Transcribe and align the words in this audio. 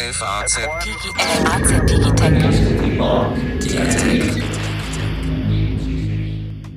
FAZ 0.00 0.60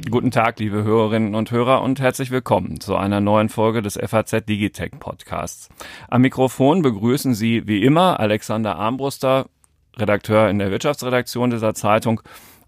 Guten 0.09 0.31
Tag, 0.31 0.59
liebe 0.59 0.83
Hörerinnen 0.83 1.35
und 1.35 1.51
Hörer 1.51 1.83
und 1.83 1.99
herzlich 1.99 2.31
willkommen 2.31 2.79
zu 2.79 2.95
einer 2.95 3.21
neuen 3.21 3.49
Folge 3.49 3.83
des 3.83 3.99
FAZ 4.03 4.45
Digitech 4.49 4.93
Podcasts. 4.99 5.69
Am 6.09 6.21
Mikrofon 6.23 6.81
begrüßen 6.81 7.35
Sie 7.35 7.67
wie 7.67 7.83
immer 7.83 8.19
Alexander 8.19 8.77
Armbruster, 8.77 9.45
Redakteur 9.97 10.49
in 10.49 10.57
der 10.57 10.71
Wirtschaftsredaktion 10.71 11.51
dieser 11.51 11.75
Zeitung 11.75 12.21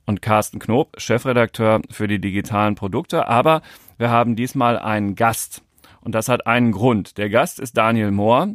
und 0.05 0.21
Carsten 0.21 0.59
Knob, 0.59 0.91
Chefredakteur 0.97 1.81
für 1.89 2.07
die 2.07 2.21
digitalen 2.21 2.75
Produkte. 2.75 3.27
Aber 3.27 3.63
wir 3.97 4.11
haben 4.11 4.35
diesmal 4.35 4.77
einen 4.77 5.15
Gast. 5.15 5.63
Und 6.01 6.13
das 6.13 6.29
hat 6.29 6.45
einen 6.45 6.73
Grund. 6.73 7.17
Der 7.17 7.29
Gast 7.29 7.59
ist 7.59 7.75
Daniel 7.75 8.11
Mohr, 8.11 8.53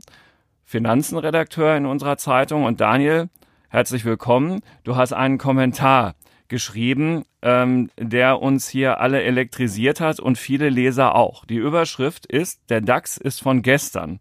Finanzenredakteur 0.69 1.79
in 1.79 1.87
unserer 1.87 2.19
Zeitung. 2.19 2.65
Und 2.65 2.83
Daniel, 2.83 3.31
herzlich 3.71 4.05
willkommen. 4.05 4.61
Du 4.85 4.97
hast 4.97 5.15
einen 5.15 5.39
Kommentar 5.39 6.15
geschrieben, 6.49 7.25
ähm, 7.41 7.89
der 7.99 8.43
uns 8.43 8.69
hier 8.69 9.01
alle 9.01 9.23
elektrisiert 9.23 10.01
hat 10.01 10.21
und 10.21 10.37
viele 10.37 10.69
Leser 10.69 11.15
auch. 11.15 11.47
Die 11.47 11.57
Überschrift 11.57 12.27
ist, 12.27 12.61
der 12.69 12.83
DAX 12.83 13.17
ist 13.17 13.41
von 13.41 13.63
gestern. 13.63 14.21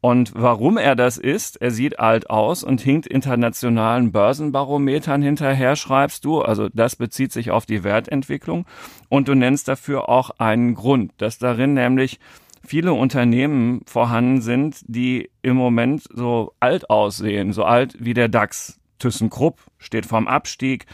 Und 0.00 0.32
warum 0.34 0.78
er 0.78 0.96
das 0.96 1.16
ist, 1.16 1.62
er 1.62 1.70
sieht 1.70 2.00
alt 2.00 2.28
aus 2.28 2.64
und 2.64 2.80
hinkt 2.80 3.06
internationalen 3.06 4.10
Börsenbarometern 4.10 5.22
hinterher, 5.22 5.76
schreibst 5.76 6.24
du. 6.24 6.42
Also 6.42 6.68
das 6.72 6.96
bezieht 6.96 7.30
sich 7.30 7.52
auf 7.52 7.66
die 7.66 7.84
Wertentwicklung. 7.84 8.66
Und 9.08 9.28
du 9.28 9.34
nennst 9.34 9.68
dafür 9.68 10.08
auch 10.08 10.30
einen 10.38 10.74
Grund, 10.74 11.12
dass 11.18 11.38
darin 11.38 11.74
nämlich 11.74 12.18
viele 12.66 12.92
Unternehmen 12.92 13.82
vorhanden 13.86 14.40
sind, 14.40 14.80
die 14.86 15.30
im 15.42 15.56
Moment 15.56 16.04
so 16.12 16.52
alt 16.60 16.90
aussehen, 16.90 17.52
so 17.52 17.64
alt 17.64 17.96
wie 17.98 18.14
der 18.14 18.28
DAX. 18.28 18.80
ThyssenKrupp 18.98 19.60
steht 19.78 20.06
vorm 20.06 20.28
Abstieg. 20.28 20.86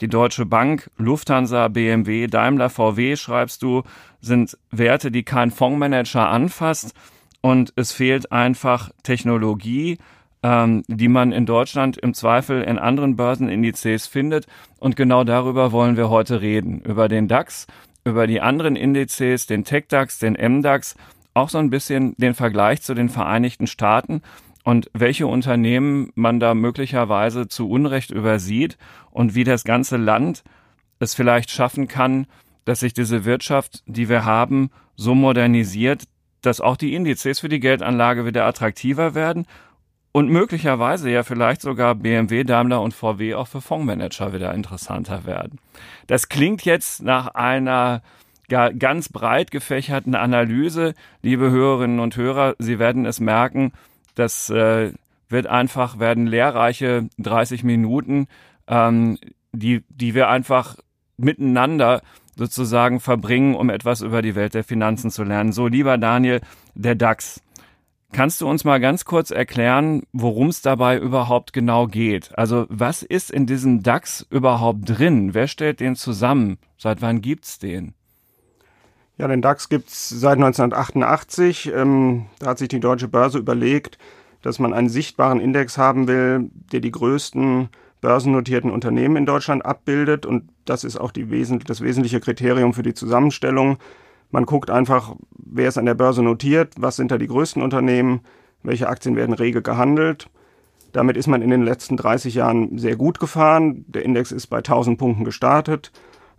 Die 0.00 0.08
Deutsche 0.08 0.46
Bank, 0.46 0.90
Lufthansa, 0.96 1.68
BMW, 1.68 2.28
Daimler, 2.28 2.70
VW, 2.70 3.16
schreibst 3.16 3.62
du, 3.62 3.82
sind 4.20 4.56
Werte, 4.70 5.10
die 5.10 5.24
kein 5.24 5.50
Fondsmanager 5.50 6.28
anfasst. 6.28 6.94
Und 7.40 7.72
es 7.76 7.92
fehlt 7.92 8.30
einfach 8.30 8.90
Technologie, 9.02 9.98
ähm, 10.42 10.82
die 10.86 11.08
man 11.08 11.32
in 11.32 11.46
Deutschland 11.46 11.98
im 11.98 12.14
Zweifel 12.14 12.62
in 12.62 12.78
anderen 12.78 13.16
Börsenindizes 13.16 14.06
findet. 14.06 14.46
Und 14.78 14.96
genau 14.96 15.24
darüber 15.24 15.72
wollen 15.72 15.96
wir 15.96 16.10
heute 16.10 16.40
reden. 16.40 16.80
Über 16.80 17.08
den 17.08 17.26
DAX, 17.26 17.66
über 18.04 18.26
die 18.26 18.40
anderen 18.40 18.76
Indizes, 18.76 19.46
den 19.46 19.64
TechDAX, 19.64 20.18
den 20.18 20.34
MDAX 20.34 20.96
auch 21.38 21.48
so 21.48 21.58
ein 21.58 21.70
bisschen 21.70 22.14
den 22.18 22.34
Vergleich 22.34 22.82
zu 22.82 22.94
den 22.94 23.08
Vereinigten 23.08 23.66
Staaten 23.66 24.22
und 24.64 24.90
welche 24.92 25.26
Unternehmen 25.26 26.10
man 26.14 26.40
da 26.40 26.54
möglicherweise 26.54 27.48
zu 27.48 27.70
Unrecht 27.70 28.10
übersieht 28.10 28.76
und 29.10 29.34
wie 29.34 29.44
das 29.44 29.64
ganze 29.64 29.96
Land 29.96 30.44
es 30.98 31.14
vielleicht 31.14 31.50
schaffen 31.50 31.88
kann, 31.88 32.26
dass 32.64 32.80
sich 32.80 32.92
diese 32.92 33.24
Wirtschaft, 33.24 33.82
die 33.86 34.08
wir 34.08 34.24
haben, 34.24 34.70
so 34.96 35.14
modernisiert, 35.14 36.04
dass 36.42 36.60
auch 36.60 36.76
die 36.76 36.94
Indizes 36.94 37.40
für 37.40 37.48
die 37.48 37.60
Geldanlage 37.60 38.26
wieder 38.26 38.44
attraktiver 38.44 39.14
werden 39.14 39.46
und 40.12 40.28
möglicherweise 40.28 41.10
ja 41.10 41.22
vielleicht 41.22 41.62
sogar 41.62 41.94
BMW, 41.94 42.44
Daimler 42.44 42.82
und 42.82 42.94
VW 42.94 43.34
auch 43.34 43.48
für 43.48 43.60
Fondsmanager 43.60 44.32
wieder 44.32 44.52
interessanter 44.52 45.24
werden. 45.24 45.58
Das 46.06 46.28
klingt 46.28 46.64
jetzt 46.64 47.02
nach 47.02 47.28
einer 47.28 48.02
ganz 48.48 49.08
breit 49.08 49.50
gefächerten 49.50 50.14
Analyse, 50.14 50.94
liebe 51.22 51.50
Hörerinnen 51.50 52.00
und 52.00 52.16
Hörer, 52.16 52.54
Sie 52.58 52.78
werden 52.78 53.06
es 53.06 53.20
merken, 53.20 53.72
das 54.14 54.50
äh, 54.50 54.92
wird 55.28 55.46
einfach, 55.46 55.98
werden 55.98 56.26
lehrreiche 56.26 57.08
30 57.18 57.64
Minuten, 57.64 58.26
ähm, 58.66 59.18
die, 59.52 59.84
die 59.88 60.14
wir 60.14 60.28
einfach 60.28 60.76
miteinander 61.16 62.02
sozusagen 62.36 63.00
verbringen, 63.00 63.54
um 63.54 63.68
etwas 63.68 64.00
über 64.00 64.22
die 64.22 64.34
Welt 64.34 64.54
der 64.54 64.64
Finanzen 64.64 65.10
zu 65.10 65.24
lernen. 65.24 65.52
So, 65.52 65.66
lieber 65.66 65.98
Daniel, 65.98 66.40
der 66.74 66.94
DAX. 66.94 67.42
Kannst 68.12 68.40
du 68.40 68.48
uns 68.48 68.64
mal 68.64 68.80
ganz 68.80 69.04
kurz 69.04 69.30
erklären, 69.30 70.04
worum 70.12 70.48
es 70.48 70.62
dabei 70.62 70.98
überhaupt 70.98 71.52
genau 71.52 71.86
geht? 71.86 72.36
Also 72.38 72.64
was 72.70 73.02
ist 73.02 73.30
in 73.30 73.44
diesem 73.44 73.82
DAX 73.82 74.26
überhaupt 74.30 74.88
drin? 74.88 75.34
Wer 75.34 75.46
stellt 75.46 75.80
den 75.80 75.94
zusammen? 75.94 76.56
Seit 76.78 77.02
wann 77.02 77.20
gibt's 77.20 77.58
den? 77.58 77.92
Ja, 79.18 79.26
den 79.26 79.42
DAX 79.42 79.68
gibt's 79.68 80.08
seit 80.08 80.36
1988. 80.36 81.72
Ähm, 81.74 82.26
da 82.38 82.46
hat 82.46 82.58
sich 82.58 82.68
die 82.68 82.78
deutsche 82.78 83.08
Börse 83.08 83.38
überlegt, 83.38 83.98
dass 84.42 84.60
man 84.60 84.72
einen 84.72 84.88
sichtbaren 84.88 85.40
Index 85.40 85.76
haben 85.76 86.06
will, 86.06 86.50
der 86.72 86.78
die 86.78 86.92
größten 86.92 87.68
börsennotierten 88.00 88.70
Unternehmen 88.70 89.16
in 89.16 89.26
Deutschland 89.26 89.66
abbildet. 89.66 90.24
Und 90.24 90.48
das 90.64 90.84
ist 90.84 91.00
auch 91.00 91.10
wesentlich, 91.16 91.66
das 91.66 91.80
wesentliche 91.80 92.20
Kriterium 92.20 92.72
für 92.72 92.84
die 92.84 92.94
Zusammenstellung. 92.94 93.78
Man 94.30 94.46
guckt 94.46 94.70
einfach, 94.70 95.16
wer 95.36 95.68
ist 95.68 95.78
an 95.78 95.86
der 95.86 95.94
Börse 95.94 96.22
notiert, 96.22 96.74
was 96.78 96.94
sind 96.94 97.10
da 97.10 97.18
die 97.18 97.26
größten 97.26 97.60
Unternehmen, 97.60 98.20
welche 98.62 98.88
Aktien 98.88 99.16
werden 99.16 99.34
rege 99.34 99.62
gehandelt. 99.62 100.30
Damit 100.92 101.16
ist 101.16 101.26
man 101.26 101.42
in 101.42 101.50
den 101.50 101.64
letzten 101.64 101.96
30 101.96 102.34
Jahren 102.34 102.78
sehr 102.78 102.94
gut 102.94 103.18
gefahren. 103.18 103.84
Der 103.88 104.04
Index 104.04 104.30
ist 104.30 104.46
bei 104.46 104.58
1000 104.58 104.96
Punkten 104.96 105.24
gestartet. 105.24 105.90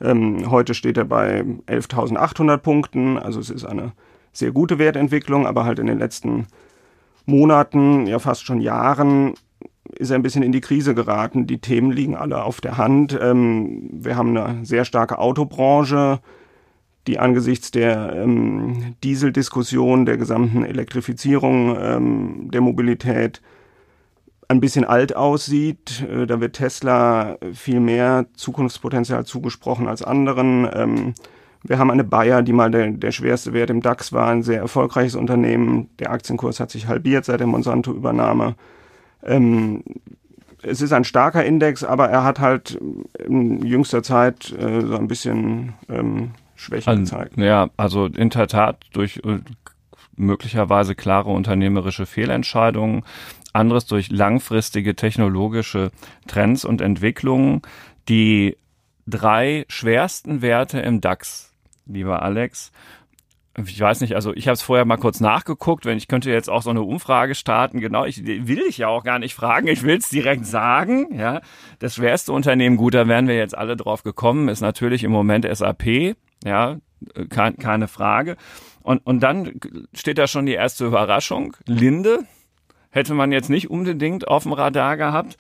Ähm, 0.02 0.50
heute 0.50 0.74
steht 0.74 0.98
er 0.98 1.06
bei 1.06 1.44
11.800 1.68 2.58
Punkten, 2.58 3.18
also 3.18 3.40
es 3.40 3.50
ist 3.50 3.66
eine 3.66 3.94
sehr 4.32 4.52
gute 4.52 4.80
Wertentwicklung, 4.80 5.46
aber 5.46 5.66
halt 5.66 5.80
in 5.80 5.88
den 5.88 6.00
letzten 6.00 6.48
Monaten, 7.26 8.08
ja 8.08 8.20
fast 8.20 8.46
schon 8.46 8.62
Jahren, 8.62 9.34
ist 9.98 10.12
er 10.12 10.16
ein 10.16 10.24
bisschen 10.24 10.44
in 10.44 10.52
die 10.52 10.62
Krise 10.62 10.94
geraten. 10.94 11.48
Die 11.48 11.60
Themen 11.60 11.92
liegen 11.92 12.16
alle 12.16 12.44
auf 12.44 12.62
der 12.62 12.78
Hand. 12.78 13.18
Ähm, 13.20 13.90
wir 13.92 14.16
haben 14.16 14.38
eine 14.38 14.66
sehr 14.66 14.86
starke 14.86 15.20
Autobranche, 15.20 16.20
die 17.08 17.20
angesichts 17.20 17.72
der 17.72 18.16
ähm, 18.16 18.96
Dieseldiskussion, 19.04 20.06
der 20.06 20.18
gesamten 20.18 20.64
Elektrifizierung 20.64 21.76
ähm, 21.80 22.52
der 22.52 22.62
Mobilität 22.62 23.42
ein 24.50 24.60
bisschen 24.60 24.84
alt 24.84 25.16
aussieht. 25.16 26.04
Äh, 26.12 26.28
da 26.28 26.42
wird 26.42 26.58
Tesla 26.58 27.38
viel 27.54 27.80
mehr 27.80 28.26
Zukunftspotenzial 28.34 29.26
zugesprochen 29.26 29.88
als 29.88 30.04
anderen. 30.04 30.68
Ähm, 30.74 31.14
wir 31.64 31.78
haben 31.78 31.92
eine 31.92 32.04
Bayer, 32.04 32.42
die 32.42 32.54
mal 32.54 32.72
der, 32.72 32.92
der 32.92 33.12
schwerste 33.12 33.54
Wert 33.54 33.70
im 33.70 33.82
DAX 33.82 34.12
war, 34.12 34.30
ein 34.30 34.44
sehr 34.44 34.60
erfolgreiches 34.60 35.16
Unternehmen. 35.16 35.90
Der 36.00 36.12
Aktienkurs 36.12 36.60
hat 36.60 36.72
sich 36.72 36.88
halbiert 36.88 37.26
seit 37.26 37.40
der 37.40 37.48
Monsanto-Übernahme. 37.48 38.56
Ähm, 39.24 39.84
es 40.62 40.82
ist 40.82 40.94
ein 40.94 41.04
starker 41.04 41.46
Index, 41.46 41.84
aber 41.84 42.10
er 42.10 42.24
hat 42.24 42.40
halt 42.40 42.80
in 43.26 43.66
jüngster 43.66 44.04
Zeit 44.04 44.52
äh, 44.58 44.82
so 44.82 44.98
ein 44.98 45.08
bisschen 45.08 45.74
ähm, 45.90 46.32
Schwächen 46.56 46.90
also, 46.90 47.02
gezeigt. 47.04 47.38
Ja, 47.38 47.70
also 47.78 48.06
in 48.06 48.30
der 48.30 48.48
Tat 48.48 48.86
durch 48.94 49.22
äh, 49.26 49.40
möglicherweise 50.16 50.96
klare 50.96 51.30
unternehmerische 51.30 52.06
Fehlentscheidungen 52.06 53.04
anderes 53.60 53.86
durch 53.86 54.10
langfristige 54.10 54.96
technologische 54.96 55.92
Trends 56.28 56.66
und 56.66 56.82
Entwicklungen. 56.82 57.62
Die 58.08 58.58
drei 59.06 59.66
schwersten 59.68 60.42
Werte 60.42 60.80
im 60.80 61.02
DAX, 61.02 61.54
lieber 61.86 62.22
Alex, 62.24 62.72
ich 63.58 63.80
weiß 63.80 64.02
nicht, 64.02 64.16
also 64.16 64.34
ich 64.34 64.48
habe 64.48 64.54
es 64.54 64.62
vorher 64.62 64.86
mal 64.86 64.98
kurz 64.98 65.20
nachgeguckt, 65.20 65.86
wenn 65.86 65.98
ich 65.98 66.08
könnte 66.08 66.32
jetzt 66.32 66.50
auch 66.50 66.62
so 66.62 66.70
eine 66.70 66.82
Umfrage 66.82 67.36
starten, 67.36 67.80
genau, 67.80 68.06
ich 68.06 68.26
will 68.26 68.64
dich 68.68 68.78
ja 68.78 68.88
auch 68.88 69.04
gar 69.04 69.20
nicht 69.20 69.34
fragen, 69.34 69.68
ich 69.68 69.84
will 69.84 69.98
es 69.98 70.10
direkt 70.10 70.46
sagen, 70.46 71.08
ja. 71.18 71.42
Das 71.80 71.96
schwerste 71.96 72.32
Unternehmen, 72.32 72.78
gut, 72.78 72.94
da 72.94 73.08
wären 73.08 73.28
wir 73.28 73.36
jetzt 73.36 73.58
alle 73.58 73.76
drauf 73.76 74.04
gekommen, 74.04 74.48
ist 74.48 74.62
natürlich 74.62 75.04
im 75.04 75.12
Moment 75.12 75.46
SAP, 75.52 76.16
ja, 76.46 76.78
kein, 77.30 77.58
keine 77.58 77.88
Frage. 77.88 78.38
Und, 78.82 79.06
und 79.06 79.20
dann 79.22 79.60
steht 79.94 80.18
da 80.18 80.28
schon 80.28 80.46
die 80.46 80.54
erste 80.54 80.86
Überraschung, 80.86 81.56
Linde, 81.66 82.26
hätte 82.90 83.14
man 83.14 83.32
jetzt 83.32 83.50
nicht 83.50 83.70
unbedingt 83.70 84.28
auf 84.28 84.44
dem 84.44 84.54
Radar 84.54 84.98
gehabt. 84.98 85.38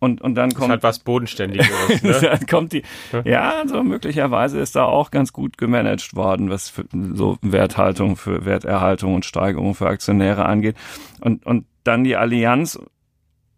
Und, 0.00 0.22
und 0.22 0.34
dann 0.34 0.54
kommt. 0.54 0.60
Das 0.60 0.64
ist 0.64 0.70
halt 0.70 0.82
was 0.82 0.98
Bodenständiges, 1.00 1.68
ne? 2.02 2.18
dann 2.22 2.46
kommt 2.46 2.72
die, 2.72 2.82
ja, 3.24 3.50
also 3.60 3.82
möglicherweise 3.82 4.58
ist 4.58 4.74
da 4.74 4.84
auch 4.84 5.10
ganz 5.10 5.30
gut 5.30 5.58
gemanagt 5.58 6.16
worden, 6.16 6.48
was 6.48 6.70
für, 6.70 6.86
so 7.12 7.36
Werthaltung 7.42 8.16
für 8.16 8.46
Werterhaltung 8.46 9.14
und 9.14 9.26
Steigerung 9.26 9.74
für 9.74 9.88
Aktionäre 9.88 10.46
angeht. 10.46 10.76
Und, 11.20 11.44
und 11.44 11.66
dann 11.84 12.04
die 12.04 12.16
Allianz. 12.16 12.78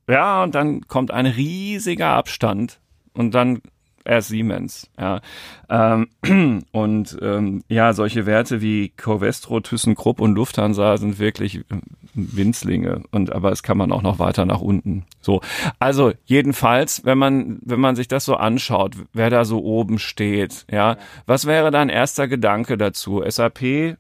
Ja, 0.08 0.42
und 0.42 0.56
dann 0.56 0.88
kommt 0.88 1.12
ein 1.12 1.26
riesiger 1.26 2.08
Abstand. 2.08 2.80
Und 3.14 3.34
dann 3.34 3.60
erst 4.04 4.28
Siemens. 4.28 4.90
Ja. 4.98 5.20
Ähm, 5.68 6.08
und 6.72 7.16
ähm, 7.22 7.62
ja, 7.68 7.92
solche 7.92 8.26
Werte 8.26 8.60
wie 8.60 8.88
Covestro, 8.90 9.60
ThyssenKrupp 9.60 10.20
und 10.20 10.34
Lufthansa 10.34 10.96
sind 10.96 11.18
wirklich 11.18 11.64
Winzlinge. 12.14 13.02
Und 13.10 13.32
aber 13.32 13.52
es 13.52 13.62
kann 13.62 13.78
man 13.78 13.92
auch 13.92 14.02
noch 14.02 14.18
weiter 14.18 14.44
nach 14.44 14.60
unten. 14.60 15.04
So, 15.20 15.40
also 15.78 16.12
jedenfalls, 16.24 17.04
wenn 17.04 17.18
man 17.18 17.58
wenn 17.62 17.80
man 17.80 17.96
sich 17.96 18.08
das 18.08 18.24
so 18.24 18.36
anschaut, 18.36 18.96
wer 19.12 19.30
da 19.30 19.44
so 19.44 19.62
oben 19.62 19.98
steht, 19.98 20.66
ja, 20.70 20.96
was 21.26 21.46
wäre 21.46 21.70
dein 21.70 21.88
erster 21.88 22.28
Gedanke 22.28 22.76
dazu? 22.76 23.22
SAP 23.26 23.96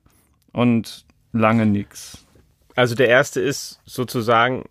und 0.52 1.04
lange 1.32 1.66
nix. 1.66 2.26
Also 2.74 2.94
der 2.94 3.08
erste 3.08 3.40
ist 3.40 3.80
sozusagen 3.84 4.64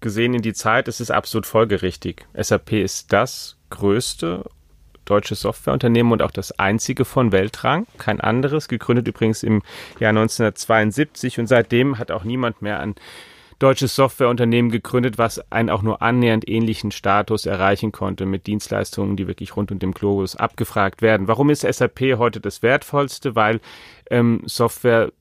gesehen 0.00 0.34
in 0.34 0.42
die 0.42 0.54
Zeit, 0.54 0.88
es 0.88 1.00
ist 1.00 1.10
absolut 1.10 1.46
folgerichtig. 1.46 2.26
SAP 2.34 2.72
ist 2.72 3.12
das 3.12 3.56
größte 3.70 4.48
deutsche 5.10 5.34
Softwareunternehmen 5.34 6.12
und 6.12 6.22
auch 6.22 6.30
das 6.30 6.58
einzige 6.58 7.04
von 7.04 7.32
Weltrang, 7.32 7.86
kein 7.98 8.20
anderes, 8.20 8.68
gegründet 8.68 9.08
übrigens 9.08 9.42
im 9.42 9.62
Jahr 9.98 10.10
1972 10.10 11.40
und 11.40 11.46
seitdem 11.46 11.98
hat 11.98 12.10
auch 12.10 12.24
niemand 12.24 12.62
mehr 12.62 12.80
ein 12.80 12.94
deutsches 13.60 13.94
Softwareunternehmen 13.94 14.70
gegründet, 14.70 15.18
was 15.18 15.52
einen 15.52 15.68
auch 15.70 15.82
nur 15.82 16.02
annähernd 16.02 16.48
ähnlichen 16.48 16.90
Status 16.90 17.46
erreichen 17.46 17.92
konnte 17.92 18.24
mit 18.24 18.46
Dienstleistungen, 18.46 19.16
die 19.16 19.28
wirklich 19.28 19.54
rund 19.54 19.70
um 19.70 19.78
den 19.78 19.92
Globus 19.92 20.34
abgefragt 20.34 21.02
werden. 21.02 21.28
Warum 21.28 21.50
ist 21.50 21.60
SAP 21.60 22.00
heute 22.16 22.40
das 22.40 22.62
Wertvollste? 22.62 23.36
Weil 23.36 23.60
ähm, 24.10 24.42
Software 24.46 25.12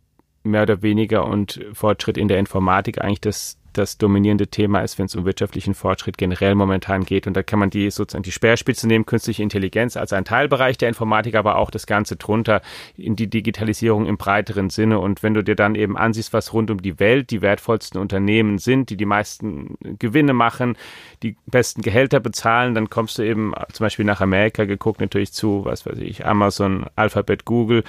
mehr 0.44 0.64
oder 0.64 0.82
weniger 0.82 1.26
und 1.26 1.60
Fortschritt 1.74 2.18
in 2.18 2.30
der 2.30 2.40
Informatik 2.40 3.02
eigentlich 3.02 3.22
das 3.22 3.59
das 3.74 3.98
dominierende 3.98 4.48
Thema 4.48 4.82
ist, 4.82 4.98
wenn 4.98 5.06
es 5.06 5.16
um 5.16 5.26
wirtschaftlichen 5.26 5.74
Fortschritt 5.74 6.18
generell 6.18 6.56
momentan 6.56 7.06
geht. 7.06 7.28
Und 7.28 7.36
da 7.36 7.44
kann 7.44 7.60
man 7.60 7.70
die 7.70 7.90
sozusagen 7.92 8.24
die 8.24 8.32
Speerspitze 8.32 8.88
nehmen, 8.88 9.06
künstliche 9.06 9.44
Intelligenz 9.44 9.98
als 9.98 10.14
ein 10.14 10.26
Teilbereich 10.26 10.78
der 10.78 10.90
Informatik, 10.90 11.36
aber 11.36 11.58
auch 11.58 11.72
das 11.72 11.86
Ganze 11.86 12.16
drunter 12.16 12.62
in 12.98 13.16
die 13.16 13.30
Digitalisierung 13.30 14.06
im 14.06 14.18
breiteren 14.18 14.70
Sinne. 14.70 15.00
Und 15.00 15.24
wenn 15.24 15.34
du 15.34 15.44
dir 15.44 15.56
dann 15.56 15.76
eben 15.76 15.98
ansiehst, 15.98 16.34
was 16.34 16.54
rund 16.54 16.72
um 16.72 16.82
die 16.82 17.00
Welt 17.00 17.32
die 17.32 17.42
wertvollsten 17.42 18.00
Unternehmen 18.00 18.58
sind, 18.58 18.90
die 18.90 18.98
die 18.98 19.06
meisten 19.06 19.78
Gewinne 20.00 20.34
machen, 20.34 20.78
die 21.24 21.36
besten 21.46 21.82
Gehälter 21.82 22.20
bezahlen, 22.20 22.76
dann 22.76 22.90
kommst 22.90 23.18
du 23.18 23.24
eben 23.24 23.54
zum 23.72 23.86
Beispiel 23.86 24.06
nach 24.06 24.22
Amerika 24.22 24.66
geguckt 24.66 25.02
natürlich 25.02 25.34
zu, 25.34 25.66
was 25.66 25.86
weiß 25.86 26.00
ich, 26.00 26.26
Amazon, 26.26 26.86
Alphabet, 26.96 27.46
Google, 27.46 27.84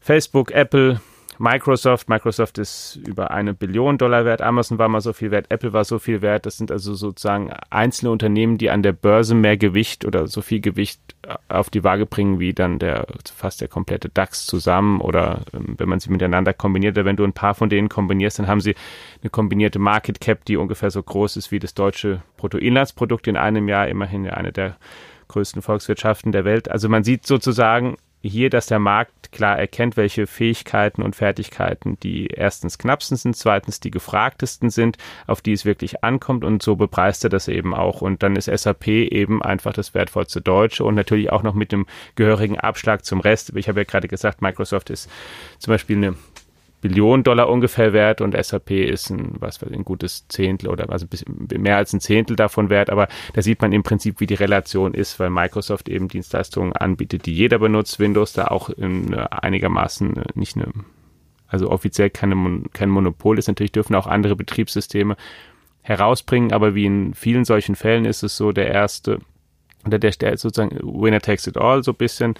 Facebook, 0.00 0.50
Apple, 0.52 1.00
Microsoft. 1.40 2.10
Microsoft 2.10 2.58
ist 2.58 3.00
über 3.06 3.30
eine 3.30 3.54
Billion 3.54 3.96
Dollar 3.96 4.26
wert. 4.26 4.42
Amazon 4.42 4.78
war 4.78 4.88
mal 4.88 5.00
so 5.00 5.14
viel 5.14 5.30
wert. 5.30 5.46
Apple 5.48 5.72
war 5.72 5.84
so 5.84 5.98
viel 5.98 6.20
wert. 6.20 6.44
Das 6.44 6.58
sind 6.58 6.70
also 6.70 6.92
sozusagen 6.92 7.50
einzelne 7.70 8.10
Unternehmen, 8.10 8.58
die 8.58 8.68
an 8.68 8.82
der 8.82 8.92
Börse 8.92 9.34
mehr 9.34 9.56
Gewicht 9.56 10.04
oder 10.04 10.26
so 10.26 10.42
viel 10.42 10.60
Gewicht 10.60 11.00
auf 11.48 11.70
die 11.70 11.82
Waage 11.82 12.04
bringen 12.04 12.40
wie 12.40 12.52
dann 12.52 12.78
der 12.78 13.06
fast 13.34 13.62
der 13.62 13.68
komplette 13.68 14.10
DAX 14.10 14.44
zusammen 14.44 15.00
oder 15.00 15.40
ähm, 15.54 15.76
wenn 15.78 15.88
man 15.88 15.98
sie 15.98 16.10
miteinander 16.10 16.52
kombiniert. 16.52 16.96
Wenn 16.96 17.16
du 17.16 17.24
ein 17.24 17.32
paar 17.32 17.54
von 17.54 17.70
denen 17.70 17.88
kombinierst, 17.88 18.38
dann 18.38 18.46
haben 18.46 18.60
sie 18.60 18.74
eine 19.22 19.30
kombinierte 19.30 19.78
Market 19.78 20.20
Cap, 20.20 20.44
die 20.44 20.58
ungefähr 20.58 20.90
so 20.90 21.02
groß 21.02 21.38
ist 21.38 21.50
wie 21.52 21.58
das 21.58 21.72
deutsche 21.72 22.22
Bruttoinlandsprodukt 22.36 23.26
in 23.28 23.38
einem 23.38 23.66
Jahr. 23.66 23.88
Immerhin 23.88 24.28
eine 24.28 24.52
der 24.52 24.76
größten 25.28 25.62
Volkswirtschaften 25.62 26.32
der 26.32 26.44
Welt. 26.44 26.70
Also 26.70 26.90
man 26.90 27.02
sieht 27.02 27.26
sozusagen 27.26 27.96
hier, 28.22 28.50
dass 28.50 28.66
der 28.66 28.78
Markt 28.78 29.32
klar 29.32 29.58
erkennt, 29.58 29.96
welche 29.96 30.26
Fähigkeiten 30.26 31.02
und 31.02 31.16
Fertigkeiten 31.16 31.98
die 32.00 32.26
erstens 32.26 32.78
knappsten 32.78 33.16
sind, 33.16 33.36
zweitens 33.36 33.80
die 33.80 33.90
gefragtesten 33.90 34.70
sind, 34.70 34.98
auf 35.26 35.40
die 35.40 35.52
es 35.52 35.64
wirklich 35.64 36.04
ankommt 36.04 36.44
und 36.44 36.62
so 36.62 36.76
bepreist 36.76 37.24
er 37.24 37.30
das 37.30 37.48
eben 37.48 37.74
auch. 37.74 38.02
Und 38.02 38.22
dann 38.22 38.36
ist 38.36 38.46
SAP 38.46 38.88
eben 38.88 39.42
einfach 39.42 39.72
das 39.72 39.94
wertvollste 39.94 40.40
Deutsche 40.40 40.84
und 40.84 40.94
natürlich 40.94 41.30
auch 41.30 41.42
noch 41.42 41.54
mit 41.54 41.72
dem 41.72 41.86
gehörigen 42.14 42.58
Abschlag 42.58 43.04
zum 43.04 43.20
Rest. 43.20 43.52
Ich 43.56 43.68
habe 43.68 43.80
ja 43.80 43.84
gerade 43.84 44.08
gesagt, 44.08 44.42
Microsoft 44.42 44.90
ist 44.90 45.10
zum 45.58 45.72
Beispiel 45.72 45.96
eine 45.96 46.14
Billionen 46.80 47.24
Dollar 47.24 47.48
ungefähr 47.48 47.92
wert 47.92 48.20
und 48.20 48.34
SAP 48.34 48.70
ist 48.70 49.10
ein, 49.10 49.36
was 49.38 49.60
weiß 49.60 49.70
ich, 49.70 49.76
ein 49.76 49.84
gutes 49.84 50.26
Zehntel 50.28 50.68
oder 50.68 50.90
also 50.90 51.06
ein 51.06 51.08
bisschen 51.08 51.48
mehr 51.62 51.76
als 51.76 51.92
ein 51.92 52.00
Zehntel 52.00 52.36
davon 52.36 52.70
wert. 52.70 52.90
Aber 52.90 53.08
da 53.34 53.42
sieht 53.42 53.60
man 53.60 53.72
im 53.72 53.82
Prinzip, 53.82 54.20
wie 54.20 54.26
die 54.26 54.34
Relation 54.34 54.94
ist, 54.94 55.20
weil 55.20 55.30
Microsoft 55.30 55.88
eben 55.88 56.08
Dienstleistungen 56.08 56.72
anbietet, 56.72 57.26
die 57.26 57.34
jeder 57.34 57.58
benutzt. 57.58 57.98
Windows 57.98 58.32
da 58.32 58.46
auch 58.46 58.70
in 58.70 59.14
einigermaßen 59.14 60.16
äh, 60.16 60.24
nicht 60.34 60.56
eine, 60.56 60.68
also 61.48 61.70
offiziell 61.70 62.10
keine, 62.10 62.62
kein 62.72 62.88
Monopol 62.88 63.38
ist. 63.38 63.48
Natürlich 63.48 63.72
dürfen 63.72 63.94
auch 63.94 64.06
andere 64.06 64.36
Betriebssysteme 64.36 65.16
herausbringen, 65.82 66.52
aber 66.52 66.74
wie 66.74 66.86
in 66.86 67.14
vielen 67.14 67.44
solchen 67.44 67.74
Fällen 67.74 68.04
ist 68.04 68.22
es 68.22 68.36
so, 68.36 68.52
der 68.52 68.68
erste 68.68 69.18
oder 69.86 69.98
der, 69.98 70.10
der 70.10 70.36
sozusagen 70.36 70.78
Winner 70.82 71.20
takes 71.20 71.46
it 71.46 71.56
all 71.56 71.82
so 71.82 71.92
ein 71.92 71.96
bisschen 71.96 72.34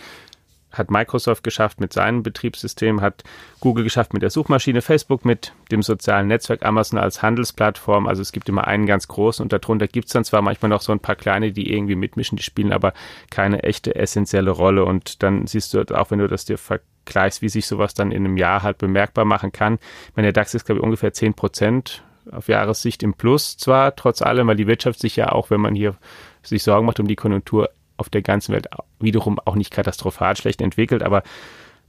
hat 0.73 0.91
Microsoft 0.91 1.43
geschafft 1.43 1.81
mit 1.81 1.93
seinem 1.93 2.23
Betriebssystem, 2.23 3.01
hat 3.01 3.25
Google 3.61 3.85
geschafft 3.85 4.13
mit 4.13 4.23
der 4.23 4.31
Suchmaschine, 4.31 4.83
Facebook 4.83 5.25
mit 5.25 5.53
dem 5.71 5.83
sozialen 5.83 6.29
Netzwerk, 6.29 6.65
Amazon 6.65 6.99
als 6.99 7.23
Handelsplattform. 7.23 8.07
Also 8.07 8.23
es 8.23 8.33
gibt 8.33 8.49
immer 8.49 8.67
einen 8.67 8.87
ganz 8.87 9.09
großen 9.09 9.43
und 9.43 9.53
darunter 9.53 9.89
gibt 9.89 10.07
es 10.07 10.13
dann 10.13 10.25
zwar 10.25 10.43
manchmal 10.43 10.69
noch 10.69 10.83
so 10.83 10.93
ein 10.93 11.01
paar 11.01 11.17
kleine, 11.17 11.53
die 11.53 11.73
irgendwie 11.73 11.97
mitmischen, 11.97 12.37
die 12.37 12.43
spielen 12.43 12.73
aber 12.73 12.93
keine 13.31 13.63
echte 13.63 13.95
essentielle 13.95 14.51
Rolle. 14.51 14.85
Und 14.85 15.23
dann 15.23 15.47
siehst 15.47 15.75
du 15.75 15.83
auch, 15.95 16.11
wenn 16.11 16.19
du 16.19 16.29
das 16.29 16.45
dir 16.45 16.59
vergleichst, 16.59 17.43
wie 17.43 17.49
sich 17.49 17.67
sowas 17.67 17.95
dann 17.95 18.13
in 18.13 18.25
einem 18.25 18.37
Jahr 18.37 18.63
halt 18.63 18.79
bemerkbar 18.79 19.25
machen 19.25 19.53
kann. 19.53 19.79
Ich 20.09 20.17
meine, 20.17 20.27
der 20.27 20.33
DAX 20.33 20.55
ist, 20.55 20.67
glaube 20.67 20.79
ich, 20.79 20.85
ungefähr 20.85 21.13
10 21.13 21.35
Prozent 21.35 22.05
auf 22.31 22.49
Jahressicht 22.49 23.03
im 23.03 23.15
Plus 23.15 23.57
zwar, 23.57 23.97
trotz 23.97 24.23
allem, 24.23 24.47
weil 24.47 24.57
die 24.57 24.67
Wirtschaft 24.67 25.01
sich 25.01 25.17
ja 25.17 25.33
auch, 25.33 25.51
wenn 25.51 25.61
man 25.61 25.75
hier 25.75 25.97
sich 26.43 26.63
Sorgen 26.63 26.87
macht 26.87 27.01
um 27.01 27.09
die 27.09 27.17
Konjunktur, 27.17 27.71
auf 28.01 28.09
der 28.09 28.23
ganzen 28.23 28.53
Welt 28.53 28.67
wiederum 28.99 29.39
auch 29.45 29.55
nicht 29.55 29.71
katastrophal 29.71 30.37
schlecht 30.37 30.61
entwickelt, 30.61 31.03
aber 31.03 31.23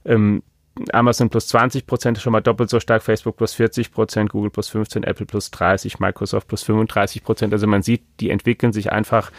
ähm, 0.04 0.42
Amazon 0.92 1.28
plus 1.28 1.48
20 1.48 1.86
Prozent 1.86 2.16
ist 2.16 2.22
schon 2.22 2.32
mal 2.32 2.40
doppelt 2.40 2.70
so 2.70 2.80
stark, 2.80 3.02
Facebook 3.02 3.36
plus 3.36 3.54
40 3.54 3.92
Prozent, 3.92 4.30
Google 4.30 4.50
plus 4.50 4.68
15, 4.68 5.02
Apple 5.04 5.26
plus 5.26 5.50
30, 5.50 5.98
Microsoft 5.98 6.48
plus 6.48 6.62
35 6.62 7.22
Prozent. 7.22 7.52
Also 7.52 7.66
man 7.66 7.82
sieht, 7.82 8.02
die 8.20 8.30
entwickeln 8.30 8.72
sich 8.72 8.90
einfach 8.90 9.30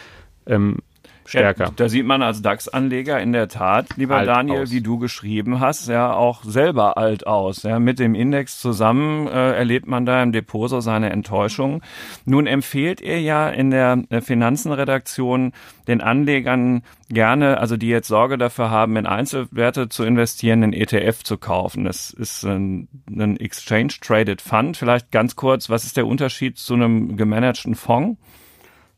ähm, 0.46 0.78
stärker. 1.26 1.64
Ja, 1.64 1.72
da 1.74 1.88
sieht 1.88 2.06
man 2.06 2.22
als 2.22 2.42
DAX-Anleger 2.42 3.20
in 3.20 3.32
der 3.32 3.48
Tat, 3.48 3.96
lieber 3.96 4.16
alt 4.16 4.28
Daniel, 4.28 4.62
aus. 4.62 4.70
wie 4.70 4.80
du 4.80 4.98
geschrieben 4.98 5.60
hast, 5.60 5.88
ja 5.88 6.12
auch 6.12 6.44
selber 6.44 6.98
alt 6.98 7.26
aus. 7.26 7.62
Ja, 7.62 7.78
mit 7.78 7.98
dem 7.98 8.14
Index 8.14 8.60
zusammen 8.60 9.26
äh, 9.26 9.52
erlebt 9.52 9.86
man 9.86 10.06
da 10.06 10.22
im 10.22 10.32
Depot 10.32 10.68
so 10.68 10.80
seine 10.80 11.10
Enttäuschung. 11.10 11.82
Nun 12.24 12.46
empfehlt 12.46 13.00
ihr 13.00 13.20
ja 13.20 13.48
in 13.48 13.70
der 13.70 14.02
äh, 14.10 14.20
Finanzenredaktion 14.20 15.52
den 15.88 16.00
Anlegern 16.00 16.82
gerne, 17.08 17.58
also 17.58 17.76
die 17.76 17.88
jetzt 17.88 18.08
Sorge 18.08 18.38
dafür 18.38 18.70
haben, 18.70 18.96
in 18.96 19.06
Einzelwerte 19.06 19.88
zu 19.88 20.04
investieren, 20.04 20.62
einen 20.62 20.72
ETF 20.72 21.22
zu 21.22 21.36
kaufen. 21.36 21.84
Das 21.84 22.10
ist 22.10 22.44
ein, 22.44 22.88
ein 23.08 23.38
Exchange 23.38 23.94
Traded 24.00 24.40
Fund. 24.40 24.76
Vielleicht 24.76 25.10
ganz 25.10 25.36
kurz, 25.36 25.68
was 25.68 25.84
ist 25.84 25.96
der 25.96 26.06
Unterschied 26.06 26.58
zu 26.58 26.74
einem 26.74 27.16
gemanagten 27.16 27.74
Fonds? 27.74 28.18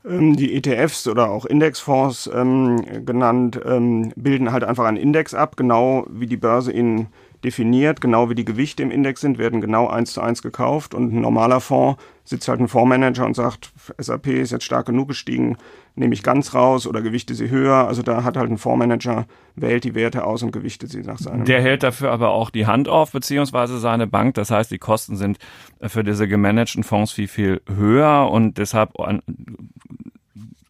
Ähm, 0.06 0.36
die 0.36 0.54
ETFs 0.54 1.08
oder 1.08 1.30
auch 1.30 1.44
Indexfonds 1.44 2.30
ähm, 2.32 3.04
genannt, 3.04 3.60
ähm, 3.64 4.12
bilden 4.14 4.52
halt 4.52 4.62
einfach 4.62 4.84
einen 4.84 4.96
Index 4.96 5.34
ab, 5.34 5.56
genau 5.56 6.06
wie 6.08 6.26
die 6.26 6.36
Börse 6.36 6.72
ihn 6.72 7.08
definiert, 7.46 8.00
genau 8.00 8.28
wie 8.28 8.34
die 8.34 8.44
Gewichte 8.44 8.82
im 8.82 8.90
Index 8.90 9.20
sind, 9.20 9.38
werden 9.38 9.60
genau 9.60 9.86
eins 9.86 10.12
zu 10.12 10.20
eins 10.20 10.42
gekauft 10.42 10.94
und 10.94 11.12
ein 11.12 11.20
normaler 11.20 11.60
Fonds 11.60 12.02
sitzt 12.24 12.48
halt 12.48 12.58
ein 12.58 12.66
Fondsmanager 12.66 13.24
und 13.24 13.34
sagt, 13.34 13.72
SAP 13.98 14.26
ist 14.26 14.50
jetzt 14.50 14.64
stark 14.64 14.86
genug 14.86 15.06
gestiegen, 15.06 15.56
nehme 15.94 16.12
ich 16.12 16.24
ganz 16.24 16.54
raus 16.54 16.88
oder 16.88 17.00
gewichte 17.00 17.34
sie 17.34 17.48
höher. 17.48 17.86
Also 17.86 18.02
da 18.02 18.24
hat 18.24 18.36
halt 18.36 18.50
ein 18.50 18.58
Fondsmanager, 18.58 19.26
wählt 19.54 19.84
die 19.84 19.94
Werte 19.94 20.24
aus 20.24 20.42
und 20.42 20.50
gewichtet 20.50 20.90
sie 20.90 21.02
nach 21.02 21.18
seinem. 21.18 21.44
Der 21.44 21.62
hält 21.62 21.84
dafür 21.84 22.10
aber 22.10 22.30
auch 22.30 22.50
die 22.50 22.66
Hand 22.66 22.88
auf, 22.88 23.12
beziehungsweise 23.12 23.78
seine 23.78 24.08
Bank. 24.08 24.34
Das 24.34 24.50
heißt, 24.50 24.72
die 24.72 24.78
Kosten 24.78 25.16
sind 25.16 25.38
für 25.80 26.02
diese 26.02 26.26
gemanagten 26.26 26.82
Fonds 26.82 27.12
viel, 27.12 27.28
viel 27.28 27.62
höher 27.72 28.28
und 28.28 28.58
deshalb 28.58 28.90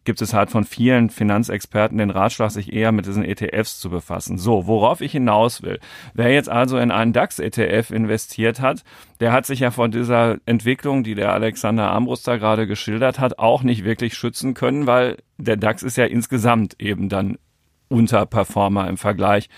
gibt 0.07 0.21
es 0.21 0.33
halt 0.33 0.49
von 0.49 0.63
vielen 0.63 1.09
Finanzexperten 1.09 1.97
den 1.97 2.11
Ratschlag, 2.11 2.49
sich 2.49 2.71
eher 2.71 2.93
mit 2.93 3.05
diesen 3.05 3.25
ETFs 3.25 3.77
zu 3.77 3.89
befassen. 3.89 4.37
So, 4.37 4.65
worauf 4.65 5.01
ich 5.01 5.11
hinaus 5.11 5.63
will. 5.63 5.81
Wer 6.13 6.31
jetzt 6.31 6.47
also 6.47 6.77
in 6.77 6.91
einen 6.91 7.11
DAX-ETF 7.11 7.91
investiert 7.91 8.61
hat, 8.61 8.85
der 9.19 9.33
hat 9.33 9.45
sich 9.45 9.59
ja 9.59 9.69
von 9.69 9.91
dieser 9.91 10.37
Entwicklung, 10.45 11.03
die 11.03 11.13
der 11.13 11.33
Alexander 11.33 11.91
Ambrus 11.91 12.23
da 12.23 12.37
gerade 12.37 12.67
geschildert 12.67 13.19
hat, 13.19 13.37
auch 13.37 13.63
nicht 13.63 13.83
wirklich 13.83 14.13
schützen 14.13 14.53
können, 14.53 14.87
weil 14.87 15.17
der 15.37 15.57
DAX 15.57 15.83
ist 15.83 15.97
ja 15.97 16.05
insgesamt 16.05 16.81
eben 16.81 17.09
dann 17.09 17.37
Unterperformer 17.89 18.87
im 18.87 18.95
Vergleich 18.95 19.49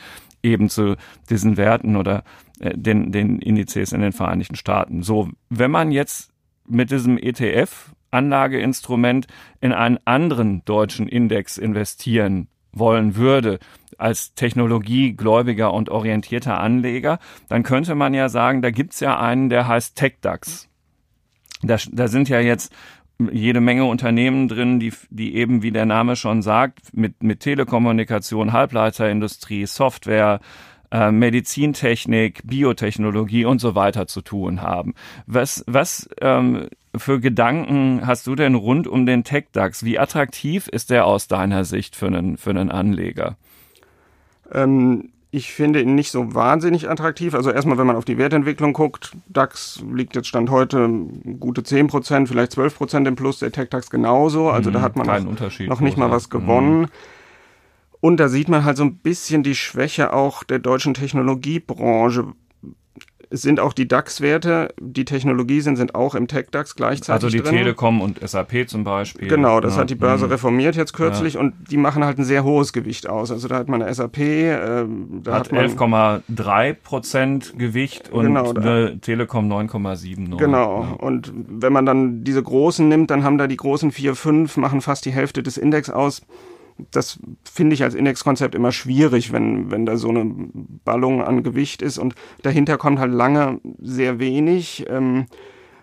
eben 0.42 0.68
zu 0.68 0.96
diesen 1.30 1.58
Werten 1.58 1.96
oder 1.96 2.24
äh, 2.60 2.76
den, 2.76 3.12
den 3.12 3.38
Indizes 3.38 3.92
in 3.92 4.02
den 4.02 4.14
Vereinigten 4.14 4.56
Staaten. 4.56 5.04
So, 5.04 5.30
wenn 5.50 5.70
man 5.70 5.92
jetzt 5.92 6.32
mit 6.68 6.90
diesem 6.90 7.20
ETF 7.20 7.92
Anlageinstrument 8.12 9.28
in 9.62 9.74
einen 9.74 10.00
anderen 10.06 10.64
deutschen 10.66 11.08
Index 11.08 11.58
investieren 11.58 12.48
wollen 12.72 13.16
würde, 13.16 13.60
als 13.98 14.34
technologiegläubiger 14.34 15.74
und 15.74 15.90
orientierter 15.90 16.60
Anleger, 16.60 17.20
dann 17.50 17.64
könnte 17.64 17.96
man 17.96 18.14
ja 18.14 18.30
sagen, 18.30 18.62
da 18.62 18.72
gibt's 18.72 19.00
ja 19.00 19.20
einen, 19.20 19.50
der 19.50 19.68
heißt 19.68 19.98
TechDAX. 19.98 20.70
Da, 21.62 21.78
da 21.92 22.08
sind 22.08 22.30
ja 22.30 22.40
jetzt 22.40 22.74
jede 23.32 23.60
Menge 23.60 23.86
Unternehmen 23.86 24.48
drin, 24.48 24.80
die, 24.80 24.94
die 25.10 25.36
eben, 25.36 25.62
wie 25.62 25.72
der 25.72 25.86
Name 25.86 26.16
schon 26.16 26.42
sagt, 26.42 26.96
mit, 26.96 27.22
mit 27.22 27.42
Telekommunikation, 27.42 28.54
Halbleiterindustrie, 28.54 29.66
Software, 29.66 30.40
äh, 30.92 31.12
Medizintechnik, 31.12 32.42
Biotechnologie 32.46 33.44
und 33.44 33.60
so 33.60 33.76
weiter 33.76 34.08
zu 34.08 34.22
tun 34.22 34.62
haben. 34.62 34.94
Was, 35.28 35.64
was 35.68 36.10
ähm, 36.22 36.70
für 36.96 37.20
Gedanken 37.20 38.02
hast 38.06 38.28
du 38.28 38.36
denn 38.36 38.56
rund 38.56 38.88
um 38.88 39.06
den 39.06 39.24
TechDAX? 39.24 39.84
Wie 39.84 40.00
attraktiv 40.00 40.68
ist 40.68 40.90
der 40.90 41.06
aus 41.06 41.28
deiner 41.28 41.66
Sicht 41.66 41.96
für 41.96 42.08
einen, 42.08 42.38
für 42.38 42.50
einen 42.50 42.72
Anleger? 42.72 43.38
Ähm, 44.52 45.10
Ich 45.32 45.52
finde 45.52 45.80
ihn 45.80 45.94
nicht 45.94 46.10
so 46.10 46.34
wahnsinnig 46.34 46.90
attraktiv. 46.90 47.36
Also 47.36 47.52
erstmal, 47.52 47.78
wenn 47.78 47.86
man 47.86 47.96
auf 47.96 48.06
die 48.06 48.18
Wertentwicklung 48.18 48.74
guckt, 48.74 49.12
DAX 49.28 49.84
liegt 49.94 50.16
jetzt 50.16 50.28
Stand 50.28 50.50
heute 50.50 50.90
gute 51.40 51.62
10%, 51.62 52.26
vielleicht 52.26 52.54
12% 52.54 53.08
im 53.08 53.16
Plus, 53.16 53.38
der 53.38 53.52
TechDAX 53.52 53.92
genauso. 53.92 54.50
Also 54.50 54.72
mhm, 54.72 54.74
da 54.74 54.82
hat 54.82 54.96
man 54.96 55.06
noch, 55.06 55.40
noch 55.68 55.82
nicht 55.82 55.98
mal 55.98 56.10
was 56.10 56.32
gewonnen. 56.32 56.82
Mhm. 56.82 56.88
Und 58.02 58.18
da 58.18 58.28
sieht 58.28 58.50
man 58.50 58.64
halt 58.64 58.78
so 58.78 58.84
ein 58.84 58.98
bisschen 58.98 59.44
die 59.44 59.56
Schwäche 59.56 60.14
auch 60.14 60.44
der 60.44 60.58
deutschen 60.58 60.96
Technologiebranche, 60.96 62.34
sind 63.32 63.60
auch 63.60 63.74
die 63.74 63.88
DAX-Werte, 63.88 64.74
die 64.80 65.06
Technologie 65.06 65.62
sind, 65.62 65.76
sind 65.76 65.94
auch 65.94 66.16
im 66.16 66.28
Tech-DAX 66.28 66.76
gleichzeitig 66.76 67.24
Also 67.24 67.30
die 67.30 67.44
drin. 67.44 67.58
Telekom 67.58 68.02
und 68.02 68.28
SAP 68.28 68.68
zum 68.68 68.84
Beispiel. 68.84 69.28
Genau, 69.28 69.60
das 69.60 69.76
ja. 69.76 69.82
hat 69.82 69.90
die 69.92 69.96
Börse 69.96 70.26
mhm. 70.26 70.32
reformiert 70.32 70.76
jetzt 70.76 70.94
kürzlich 70.94 71.36
ja. 71.36 71.40
und 71.40 71.54
die 71.70 71.78
machen 71.78 72.04
halt 72.04 72.18
ein 72.18 72.24
sehr 72.24 72.44
hohes 72.44 72.74
Gewicht 72.74 73.08
aus. 73.08 73.32
Also 73.32 73.48
da 73.48 73.58
hat 73.58 73.70
man 73.70 73.84
eine 73.84 73.94
SAP, 73.94 74.18
äh, 74.18 74.86
da 75.24 75.34
hat, 75.34 75.52
hat 75.52 75.60
11,3 75.60 76.74
Prozent 76.84 77.54
Gewicht 77.58 78.10
und 78.10 78.26
genau, 78.26 78.54
eine 78.54 79.00
Telekom 79.00 79.52
9,7. 79.52 80.38
Genau, 80.38 80.84
ja. 80.84 81.06
und 81.06 81.32
wenn 81.36 81.72
man 81.72 81.86
dann 81.86 82.24
diese 82.24 82.42
großen 82.42 82.88
nimmt, 82.88 83.12
dann 83.12 83.24
haben 83.24 83.38
da 83.38 83.46
die 83.46 83.58
großen 83.58 83.92
4, 83.92 84.16
5, 84.16 84.58
machen 84.58 84.82
fast 84.82 85.06
die 85.06 85.12
Hälfte 85.12 85.44
des 85.44 85.58
Index 85.58 85.92
aus 85.92 86.24
das 86.92 87.20
finde 87.44 87.74
ich 87.74 87.84
als 87.84 87.96
Indexkonzept 87.96 88.56
immer 88.56 88.72
schwierig, 88.72 89.32
wenn, 89.32 89.72
wenn 89.72 89.86
da 89.86 89.98
so 89.98 90.10
eine 90.10 90.26
Ballung 90.86 91.24
an 91.24 91.44
Gewicht 91.44 91.82
ist 91.82 91.98
und 91.98 92.16
dahinter 92.42 92.78
kommt 92.78 93.00
halt 93.00 93.12
lange 93.12 93.60
sehr 93.82 94.20
wenig. 94.20 94.86
Ähm, 94.90 95.26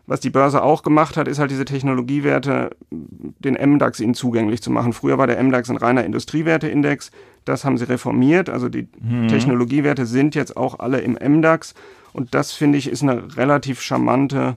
was 0.09 0.21
die 0.21 0.31
Börse 0.31 0.63
auch 0.63 0.85
gemacht 0.85 1.17
hat, 1.17 1.27
ist 1.27 1.41
halt 1.41 1.51
diese 1.51 1.65
Technologiewerte, 1.65 2.71
den 2.91 3.55
MDAX 3.55 3.99
ihnen 3.99 4.15
zugänglich 4.15 4.63
zu 4.63 4.71
machen. 4.71 4.93
Früher 4.93 5.19
war 5.19 5.27
der 5.27 5.43
MDAX 5.43 5.69
ein 5.69 5.77
reiner 5.77 6.05
Industriewerteindex. 6.05 7.11
Das 7.45 7.65
haben 7.65 7.77
sie 7.77 7.89
reformiert. 7.89 8.49
Also 8.49 8.69
die 8.69 8.87
mhm. 9.01 9.27
Technologiewerte 9.27 10.07
sind 10.07 10.37
jetzt 10.37 10.57
auch 10.57 10.79
alle 10.79 11.01
im 11.01 11.15
MDAX. 11.15 11.75
Und 12.13 12.35
das 12.35 12.53
finde 12.53 12.79
ich 12.79 12.89
ist 12.89 13.03
eine 13.03 13.37
relativ 13.37 13.81
charmante 13.81 14.57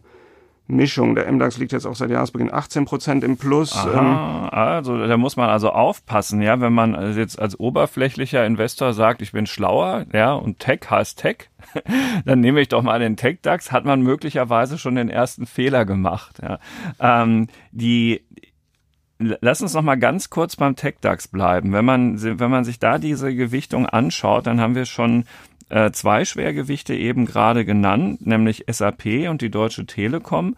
Mischung. 0.69 1.15
Der 1.15 1.31
MDAX 1.31 1.57
liegt 1.57 1.71
jetzt 1.71 1.85
auch 1.85 1.95
seit 1.95 2.11
Jahresbeginn 2.11 2.53
18 2.53 2.85
Prozent 2.85 3.23
im 3.23 3.37
Plus. 3.37 3.75
Aha, 3.75 3.99
ähm, 3.99 4.49
also 4.51 5.05
da 5.05 5.17
muss 5.17 5.35
man 5.35 5.49
also 5.49 5.71
aufpassen, 5.71 6.41
ja, 6.41 6.61
wenn 6.61 6.73
man 6.73 7.17
jetzt 7.17 7.39
als 7.39 7.59
oberflächlicher 7.59 8.45
Investor 8.45 8.93
sagt, 8.93 9.21
ich 9.21 9.31
bin 9.31 9.47
schlauer, 9.47 10.05
ja, 10.13 10.33
und 10.33 10.59
Tech 10.59 10.81
heißt 10.89 11.19
Tech, 11.19 11.49
dann 12.25 12.39
nehme 12.39 12.61
ich 12.61 12.69
doch 12.69 12.83
mal 12.83 12.99
den 12.99 13.17
Tech 13.17 13.39
DAX, 13.41 13.71
hat 13.71 13.85
man 13.85 14.01
möglicherweise 14.01 14.77
schon 14.77 14.95
den 14.95 15.09
ersten 15.09 15.45
Fehler 15.45 15.85
gemacht. 15.85 16.39
Ja. 16.41 16.59
Ähm, 16.99 17.47
die 17.71 18.21
Lass 19.21 19.61
uns 19.61 19.73
noch 19.73 19.81
mal 19.81 19.99
ganz 19.99 20.29
kurz 20.29 20.55
beim 20.55 20.77
Tech 20.77 20.95
DAX 21.01 21.27
bleiben. 21.27 21.73
Wenn 21.73 21.83
man, 21.83 22.39
wenn 22.39 22.49
man 22.49 22.63
sich 22.63 22.79
da 22.79 22.97
diese 22.97 23.35
Gewichtung 23.35 23.85
anschaut, 23.85 24.47
dann 24.47 24.61
haben 24.61 24.75
wir 24.75 24.85
schon 24.85 25.25
äh, 25.69 25.91
zwei 25.91 26.25
Schwergewichte 26.25 26.95
eben 26.95 27.25
gerade 27.25 27.65
genannt, 27.65 28.25
nämlich 28.25 28.65
SAP 28.69 29.29
und 29.29 29.41
die 29.41 29.51
Deutsche 29.51 29.85
Telekom. 29.85 30.55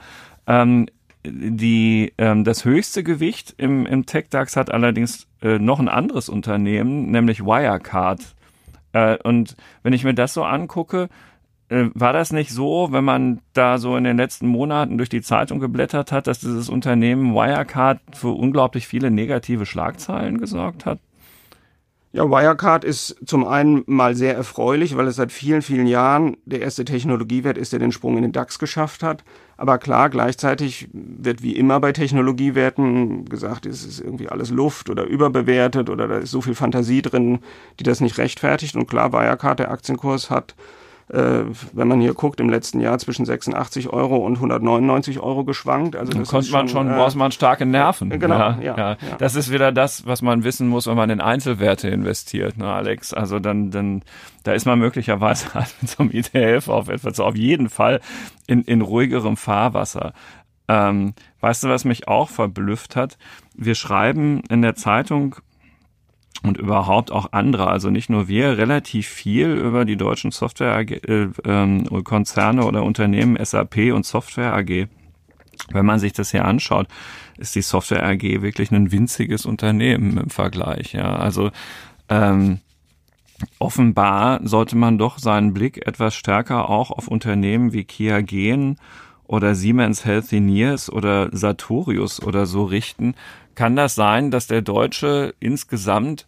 Ähm, 0.48 0.88
die, 1.24 2.14
ähm, 2.18 2.44
das 2.44 2.66
höchste 2.66 3.04
Gewicht 3.04 3.54
im, 3.58 3.86
im 3.86 4.06
TechDAX 4.06 4.56
hat 4.56 4.72
allerdings 4.72 5.28
äh, 5.42 5.60
noch 5.60 5.80
ein 5.80 5.90
anderes 5.90 6.30
Unternehmen, 6.30 7.12
nämlich 7.12 7.42
Wirecard. 7.46 8.36
Äh, 8.94 9.18
und 9.24 9.56
wenn 9.84 9.94
ich 9.94 10.04
mir 10.04 10.16
das 10.16 10.34
so 10.34 10.44
angucke, 10.44 11.10
äh, 11.70 11.86
war 11.94 12.12
das 12.12 12.34
nicht 12.34 12.52
so, 12.52 12.90
wenn 12.92 13.04
man 13.04 13.42
da 13.54 13.78
so 13.78 13.96
in 13.96 14.04
den 14.04 14.18
letzten 14.18 14.48
Monaten 14.48 14.98
durch 14.98 15.10
die 15.10 15.22
Zeitung 15.22 15.60
geblättert 15.60 16.12
hat, 16.12 16.28
dass 16.28 16.40
dieses 16.40 16.70
Unternehmen 16.70 17.34
Wirecard 17.34 18.00
für 18.14 18.30
unglaublich 18.30 18.88
viele 18.88 19.12
negative 19.12 19.66
Schlagzeilen 19.66 20.40
gesorgt 20.40 20.86
hat? 20.86 21.00
Ja, 22.14 22.30
Wirecard 22.30 22.84
ist 22.84 23.16
zum 23.26 23.48
einen 23.48 23.84
mal 23.86 24.16
sehr 24.16 24.36
erfreulich, 24.36 24.98
weil 24.98 25.08
es 25.08 25.16
seit 25.16 25.32
vielen, 25.32 25.62
vielen 25.62 25.88
Jahren 25.88 26.36
der 26.44 26.60
erste 26.60 26.84
Technologiewert 26.84 27.58
ist, 27.58 27.72
der 27.72 27.80
den 27.80 27.94
Sprung 27.94 28.18
in 28.18 28.24
den 28.24 28.34
DAX 28.34 28.60
geschafft 28.60 29.02
hat. 29.02 29.24
Aber 29.56 29.78
klar, 29.78 30.10
gleichzeitig 30.10 30.90
wird 30.92 31.42
wie 31.42 31.56
immer 31.56 31.80
bei 31.80 31.94
Technologiewerten 31.94 33.24
gesagt, 33.26 33.66
es 33.66 33.86
ist 33.86 34.02
irgendwie 34.02 34.28
alles 34.28 34.50
Luft 34.50 34.90
oder 34.90 35.06
überbewertet 35.06 35.90
oder 35.90 36.10
da 36.10 36.18
ist 36.18 36.32
so 36.32 36.42
viel 36.42 36.56
Fantasie 36.56 37.02
drin, 37.02 37.40
die 37.80 37.84
das 37.84 38.02
nicht 38.02 38.18
rechtfertigt. 38.18 38.76
Und 38.76 38.88
klar, 38.88 39.14
Wirecard, 39.14 39.60
der 39.60 39.72
Aktienkurs 39.72 40.30
hat 40.30 40.56
äh, 41.12 41.44
wenn 41.74 41.88
man 41.88 42.00
hier 42.00 42.14
guckt, 42.14 42.40
im 42.40 42.50
letzten 42.50 42.80
Jahr 42.80 42.98
zwischen 42.98 43.26
86 43.26 43.90
Euro 43.90 44.18
und 44.18 44.36
199 44.36 45.20
Euro 45.20 45.44
geschwankt. 45.44 45.96
Also 45.96 46.14
das 46.14 46.30
konnte 46.30 46.52
man 46.52 46.68
schon, 46.70 46.90
äh, 46.90 46.94
braucht 46.94 47.16
man 47.16 47.32
starke 47.32 47.66
Nerven. 47.66 48.12
Äh, 48.12 48.18
genau, 48.18 48.38
ja, 48.38 48.58
ja, 48.62 48.78
ja, 48.78 48.98
Das 49.18 49.36
ist 49.36 49.52
wieder 49.52 49.72
das, 49.72 50.06
was 50.06 50.22
man 50.22 50.44
wissen 50.44 50.68
muss, 50.68 50.88
wenn 50.88 50.96
man 50.96 51.10
in 51.10 51.20
Einzelwerte 51.20 51.90
investiert, 51.90 52.58
ne, 52.58 52.72
Alex. 52.72 53.14
Also 53.14 53.40
dann, 53.40 53.72
dann, 53.72 54.04
da 54.44 54.54
ist 54.54 54.66
man 54.66 54.80
möglicherweise 54.80 55.54
halt 55.54 55.74
mit 55.82 55.90
so 55.92 56.04
einem 56.04 56.12
ETF 56.12 56.70
auf 56.70 56.88
etwas, 56.88 57.20
auf 57.20 57.36
jeden 57.36 57.70
Fall 57.70 58.00
in, 58.48 58.62
in 58.64 58.82
ruhigerem 58.82 59.36
Fahrwasser. 59.36 60.14
Ähm, 60.68 61.14
weißt 61.42 61.66
du, 61.66 61.70
was 61.70 61.84
mich 61.84 62.08
auch 62.08 62.30
verblüfft 62.30 62.96
hat? 62.96 63.18
Wir 63.54 63.76
schreiben 63.76 64.42
in 64.50 64.62
der 64.62 64.76
Zeitung 64.76 65.36
und 66.44 66.58
überhaupt 66.58 67.12
auch 67.12 67.34
andere, 67.34 67.68
also 67.68 67.90
nicht 67.90 68.10
nur 68.10 68.28
wir, 68.28 68.58
relativ 68.58 69.08
viel 69.08 69.52
über 69.52 69.86
die 69.86 69.98
deutschen 69.98 70.32
Software-Konzerne 70.32 72.62
äh, 72.62 72.64
ähm, 72.64 72.68
oder 72.68 72.84
Unternehmen 72.84 73.38
SAP 73.44 73.94
und 73.94 74.06
Software 74.06 74.54
AG. 74.54 74.88
Wenn 75.72 75.86
man 75.86 76.00
sich 76.00 76.14
das 76.14 76.32
hier 76.32 76.46
anschaut, 76.46 76.88
ist 77.38 77.56
die 77.56 77.62
Software 77.62 78.04
AG 78.04 78.42
wirklich 78.42 78.72
ein 78.72 78.92
winziges 78.92 79.46
Unternehmen 79.46 80.18
im 80.18 80.30
Vergleich. 80.30 80.94
Ja, 80.94 81.16
also 81.16 81.52
ähm, 82.10 82.60
offenbar 83.60 84.40
sollte 84.44 84.76
man 84.76 84.98
doch 84.98 85.20
seinen 85.20 85.54
Blick 85.54 85.86
etwas 85.86 86.16
stärker 86.16 86.70
auch 86.70 86.92
auf 86.92 87.08
Unternehmen 87.08 87.74
wie 87.74 87.84
Kia 87.84 88.22
Gen 88.22 88.78
oder 89.26 89.56
Siemens 89.56 90.06
Healthineers 90.06 90.92
oder 90.92 91.30
Sartorius 91.32 92.22
oder 92.22 92.46
so 92.46 92.64
richten. 92.64 93.16
Kann 93.56 93.76
das 93.76 93.96
sein, 93.96 94.32
dass 94.32 94.48
der 94.48 94.62
Deutsche 94.62 95.34
insgesamt 95.40 96.26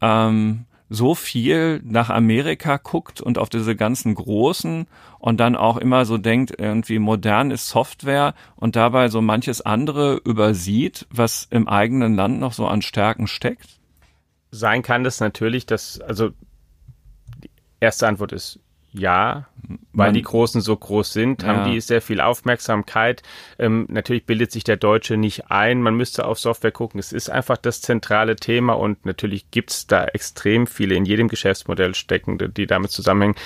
ähm, 0.00 0.64
so 0.90 1.14
viel 1.14 1.82
nach 1.84 2.08
Amerika 2.08 2.78
guckt 2.78 3.20
und 3.20 3.38
auf 3.38 3.50
diese 3.50 3.76
ganzen 3.76 4.14
großen 4.14 4.86
und 5.18 5.38
dann 5.38 5.54
auch 5.54 5.76
immer 5.76 6.04
so 6.06 6.16
denkt, 6.16 6.54
irgendwie 6.58 6.98
modern 6.98 7.50
ist 7.50 7.68
Software 7.68 8.34
und 8.56 8.74
dabei 8.74 9.08
so 9.08 9.20
manches 9.20 9.60
andere 9.60 10.16
übersieht, 10.24 11.06
was 11.10 11.46
im 11.50 11.68
eigenen 11.68 12.14
Land 12.14 12.40
noch 12.40 12.54
so 12.54 12.66
an 12.66 12.80
Stärken 12.80 13.26
steckt? 13.26 13.78
Sein 14.50 14.82
kann 14.82 15.04
das 15.04 15.20
natürlich, 15.20 15.66
dass, 15.66 16.00
also 16.00 16.30
die 17.42 17.50
erste 17.80 18.08
Antwort 18.08 18.32
ist 18.32 18.60
ja, 18.90 19.46
weil 19.92 20.08
Man, 20.08 20.14
die 20.14 20.22
Großen 20.22 20.60
so 20.60 20.74
groß 20.74 21.12
sind, 21.12 21.44
haben 21.44 21.66
ja. 21.66 21.72
die 21.72 21.80
sehr 21.80 22.00
viel 22.00 22.20
Aufmerksamkeit. 22.20 23.22
Ähm, 23.58 23.86
natürlich 23.90 24.24
bildet 24.24 24.50
sich 24.50 24.64
der 24.64 24.76
Deutsche 24.76 25.16
nicht 25.16 25.50
ein. 25.50 25.82
Man 25.82 25.94
müsste 25.94 26.26
auf 26.26 26.38
Software 26.38 26.72
gucken. 26.72 26.98
Es 26.98 27.12
ist 27.12 27.28
einfach 27.28 27.58
das 27.58 27.82
zentrale 27.82 28.36
Thema 28.36 28.74
und 28.74 29.04
natürlich 29.04 29.50
gibt's 29.50 29.86
da 29.86 30.06
extrem 30.06 30.66
viele 30.66 30.94
in 30.94 31.04
jedem 31.04 31.28
Geschäftsmodell 31.28 31.94
steckende, 31.94 32.48
die 32.48 32.66
damit 32.66 32.90
zusammenhängen. 32.90 33.36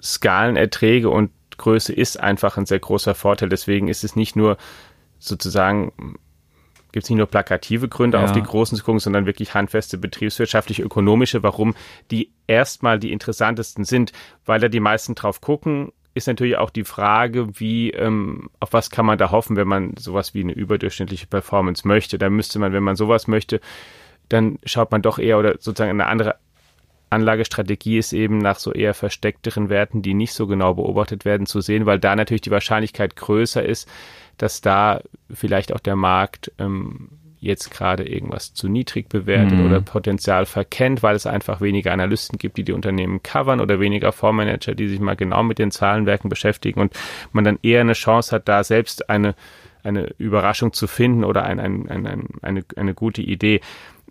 Skalenerträge 0.00 1.10
und 1.10 1.30
Größe 1.58 1.92
ist 1.92 2.20
einfach 2.20 2.56
ein 2.56 2.66
sehr 2.66 2.80
großer 2.80 3.14
Vorteil. 3.14 3.48
Deswegen 3.48 3.88
ist 3.88 4.04
es 4.04 4.16
nicht 4.16 4.36
nur 4.36 4.58
sozusagen 5.18 5.92
gibt 6.92 7.04
es 7.04 7.10
nicht 7.10 7.18
nur 7.18 7.26
plakative 7.26 7.88
Gründe, 7.88 8.18
ja. 8.18 8.24
auf 8.24 8.32
die 8.32 8.42
großen 8.42 8.76
zu 8.76 8.84
gucken, 8.84 9.00
sondern 9.00 9.26
wirklich 9.26 9.54
handfeste 9.54 9.98
betriebswirtschaftliche, 9.98 10.82
ökonomische, 10.82 11.42
warum 11.42 11.74
die 12.10 12.30
erstmal 12.46 12.98
die 12.98 13.12
interessantesten 13.12 13.84
sind, 13.84 14.12
weil 14.44 14.60
da 14.60 14.68
die 14.68 14.80
meisten 14.80 15.14
drauf 15.14 15.40
gucken, 15.40 15.92
ist 16.14 16.26
natürlich 16.26 16.58
auch 16.58 16.70
die 16.70 16.84
Frage, 16.84 17.58
wie, 17.58 17.90
ähm, 17.90 18.50
auf 18.60 18.72
was 18.72 18.90
kann 18.90 19.06
man 19.06 19.18
da 19.18 19.30
hoffen, 19.30 19.56
wenn 19.56 19.68
man 19.68 19.96
sowas 19.96 20.34
wie 20.34 20.42
eine 20.42 20.52
überdurchschnittliche 20.52 21.26
Performance 21.26 21.88
möchte. 21.88 22.18
Da 22.18 22.28
müsste 22.28 22.58
man, 22.58 22.72
wenn 22.72 22.82
man 22.82 22.96
sowas 22.96 23.26
möchte, 23.26 23.60
dann 24.28 24.58
schaut 24.64 24.90
man 24.90 25.02
doch 25.02 25.18
eher 25.18 25.38
oder 25.38 25.52
sozusagen 25.58 25.90
eine 25.90 26.06
andere 26.06 26.36
Anlagestrategie 27.12 27.98
ist 27.98 28.12
eben 28.12 28.38
nach 28.38 28.58
so 28.58 28.72
eher 28.72 28.94
versteckteren 28.94 29.68
Werten, 29.68 30.02
die 30.02 30.14
nicht 30.14 30.32
so 30.32 30.46
genau 30.46 30.74
beobachtet 30.74 31.24
werden, 31.24 31.46
zu 31.46 31.60
sehen, 31.60 31.86
weil 31.86 31.98
da 31.98 32.16
natürlich 32.16 32.40
die 32.40 32.50
Wahrscheinlichkeit 32.50 33.16
größer 33.16 33.62
ist, 33.64 33.88
dass 34.38 34.60
da 34.60 35.00
vielleicht 35.30 35.72
auch 35.72 35.80
der 35.80 35.96
Markt 35.96 36.52
ähm, 36.58 37.10
jetzt 37.42 37.70
gerade 37.72 38.08
irgendwas 38.08 38.54
zu 38.54 38.68
niedrig 38.68 39.08
bewertet 39.08 39.58
mhm. 39.58 39.66
oder 39.66 39.80
Potenzial 39.80 40.46
verkennt, 40.46 41.02
weil 41.02 41.16
es 41.16 41.26
einfach 41.26 41.60
weniger 41.60 41.92
Analysten 41.92 42.38
gibt, 42.38 42.56
die 42.56 42.62
die 42.62 42.72
Unternehmen 42.72 43.22
covern 43.22 43.60
oder 43.60 43.80
weniger 43.80 44.12
Fondsmanager, 44.12 44.76
die 44.76 44.88
sich 44.88 45.00
mal 45.00 45.16
genau 45.16 45.42
mit 45.42 45.58
den 45.58 45.72
Zahlenwerken 45.72 46.30
beschäftigen 46.30 46.80
und 46.80 46.94
man 47.32 47.42
dann 47.42 47.58
eher 47.62 47.80
eine 47.80 47.94
Chance 47.94 48.34
hat, 48.34 48.48
da 48.48 48.62
selbst 48.62 49.10
eine, 49.10 49.34
eine 49.82 50.14
Überraschung 50.18 50.72
zu 50.72 50.86
finden 50.86 51.24
oder 51.24 51.42
ein, 51.42 51.58
ein, 51.58 51.88
ein, 51.88 52.06
ein 52.06 52.28
eine, 52.42 52.64
eine 52.76 52.94
gute 52.94 53.22
Idee. 53.22 53.60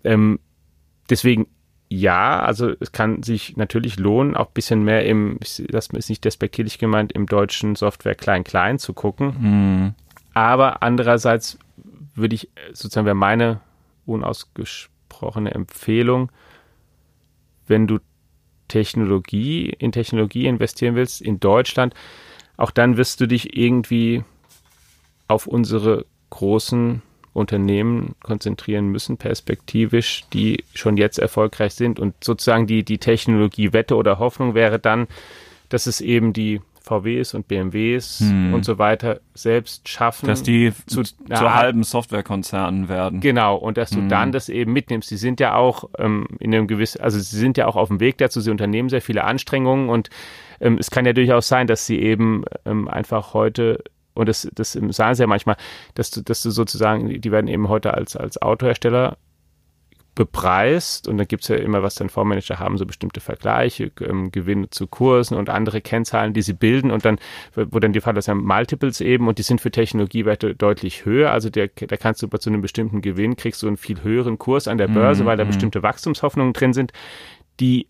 Ähm, 0.04 0.38
deswegen 1.08 1.46
ja, 1.92 2.40
also 2.40 2.72
es 2.80 2.92
kann 2.92 3.22
sich 3.22 3.58
natürlich 3.58 3.98
lohnen, 3.98 4.34
auch 4.34 4.46
ein 4.46 4.54
bisschen 4.54 4.82
mehr 4.82 5.04
im, 5.04 5.38
das 5.40 5.88
ist 5.88 6.08
nicht 6.08 6.24
despektierlich 6.24 6.78
gemeint, 6.78 7.12
im 7.12 7.26
deutschen 7.26 7.76
Software 7.76 8.14
klein-klein 8.14 8.78
zu 8.78 8.94
gucken. 8.94 9.36
Mhm. 9.38 9.94
Aber 10.32 10.82
andererseits 10.82 11.58
würde 12.14 12.34
ich, 12.34 12.48
sozusagen 12.72 13.04
wäre 13.04 13.14
meine 13.14 13.60
unausgesprochene 14.06 15.52
Empfehlung, 15.52 16.32
wenn 17.66 17.86
du 17.86 17.98
Technologie, 18.68 19.68
in 19.68 19.92
Technologie 19.92 20.46
investieren 20.46 20.94
willst, 20.94 21.20
in 21.20 21.40
Deutschland, 21.40 21.92
auch 22.56 22.70
dann 22.70 22.96
wirst 22.96 23.20
du 23.20 23.26
dich 23.26 23.54
irgendwie 23.54 24.24
auf 25.28 25.46
unsere 25.46 26.06
großen 26.30 27.02
Unternehmen 27.32 28.14
konzentrieren 28.22 28.88
müssen, 28.88 29.16
perspektivisch, 29.16 30.24
die 30.32 30.64
schon 30.74 30.96
jetzt 30.96 31.18
erfolgreich 31.18 31.74
sind. 31.74 31.98
Und 31.98 32.14
sozusagen 32.22 32.66
die, 32.66 32.84
die 32.84 32.98
Technologie 32.98 33.72
Wette 33.72 33.96
oder 33.96 34.18
Hoffnung 34.18 34.54
wäre 34.54 34.78
dann, 34.78 35.06
dass 35.68 35.86
es 35.86 36.00
eben 36.00 36.32
die 36.32 36.60
VWs 36.82 37.34
und 37.34 37.48
BMWs 37.48 38.20
hm. 38.20 38.52
und 38.52 38.64
so 38.64 38.78
weiter 38.78 39.20
selbst 39.34 39.88
schaffen. 39.88 40.26
Dass 40.26 40.42
die 40.42 40.72
zu, 40.86 41.02
zu 41.02 41.54
halben 41.54 41.84
Softwarekonzernen 41.84 42.88
werden. 42.88 43.20
Genau, 43.20 43.56
und 43.56 43.76
dass 43.76 43.90
du 43.90 43.98
hm. 43.98 44.08
dann 44.08 44.32
das 44.32 44.48
eben 44.48 44.72
mitnimmst. 44.72 45.08
Sie 45.08 45.16
sind 45.16 45.40
ja 45.40 45.54
auch 45.54 45.88
ähm, 45.98 46.26
in 46.40 46.54
einem 46.54 46.66
gewissen, 46.66 47.00
also 47.00 47.18
sie 47.18 47.38
sind 47.38 47.56
ja 47.56 47.66
auch 47.66 47.76
auf 47.76 47.88
dem 47.88 48.00
Weg 48.00 48.18
dazu, 48.18 48.40
sie 48.40 48.50
unternehmen 48.50 48.88
sehr 48.88 49.00
viele 49.00 49.24
Anstrengungen 49.24 49.88
und 49.88 50.10
ähm, 50.60 50.76
es 50.78 50.90
kann 50.90 51.06
ja 51.06 51.12
durchaus 51.12 51.48
sein, 51.48 51.66
dass 51.66 51.86
sie 51.86 51.98
eben 52.00 52.44
ähm, 52.66 52.88
einfach 52.88 53.32
heute 53.32 53.82
und 54.14 54.28
das, 54.28 54.48
das 54.54 54.72
sagen 54.72 55.14
sie 55.14 55.22
ja 55.22 55.26
manchmal, 55.26 55.56
dass 55.94 56.10
du, 56.10 56.22
dass 56.22 56.42
du 56.42 56.50
sozusagen, 56.50 57.20
die 57.20 57.32
werden 57.32 57.48
eben 57.48 57.68
heute 57.68 57.94
als, 57.94 58.16
als 58.16 58.40
Autohersteller 58.40 59.16
bepreist 60.14 61.08
und 61.08 61.16
dann 61.16 61.26
gibt 61.26 61.42
es 61.42 61.48
ja 61.48 61.56
immer, 61.56 61.82
was 61.82 61.94
dann 61.94 62.10
Fondsmanager 62.10 62.58
haben, 62.58 62.76
so 62.76 62.84
bestimmte 62.84 63.20
Vergleiche, 63.20 63.90
ähm, 64.00 64.30
Gewinne 64.30 64.68
zu 64.68 64.86
Kursen 64.86 65.38
und 65.38 65.48
andere 65.48 65.80
Kennzahlen, 65.80 66.34
die 66.34 66.42
sie 66.42 66.52
bilden 66.52 66.90
und 66.90 67.06
dann, 67.06 67.18
wo 67.54 67.78
dann 67.78 67.94
die 67.94 68.00
Fall 68.02 68.16
ist 68.18 68.28
ja 68.28 68.34
Multiples 68.34 69.00
eben 69.00 69.26
und 69.26 69.38
die 69.38 69.42
sind 69.42 69.62
für 69.62 69.70
Technologiewerte 69.70 70.54
deutlich 70.54 71.06
höher, 71.06 71.32
also 71.32 71.48
der, 71.48 71.68
da 71.68 71.96
kannst 71.96 72.22
du 72.22 72.28
bei 72.28 72.38
zu 72.38 72.50
einem 72.50 72.60
bestimmten 72.60 73.00
Gewinn 73.00 73.36
kriegst 73.36 73.62
du 73.62 73.68
einen 73.68 73.78
viel 73.78 74.02
höheren 74.02 74.38
Kurs 74.38 74.68
an 74.68 74.76
der 74.76 74.88
Börse, 74.88 75.22
mhm. 75.22 75.28
weil 75.28 75.36
da 75.38 75.44
mhm. 75.44 75.48
bestimmte 75.48 75.82
Wachstumshoffnungen 75.82 76.52
drin 76.52 76.74
sind, 76.74 76.92
die 77.58 77.86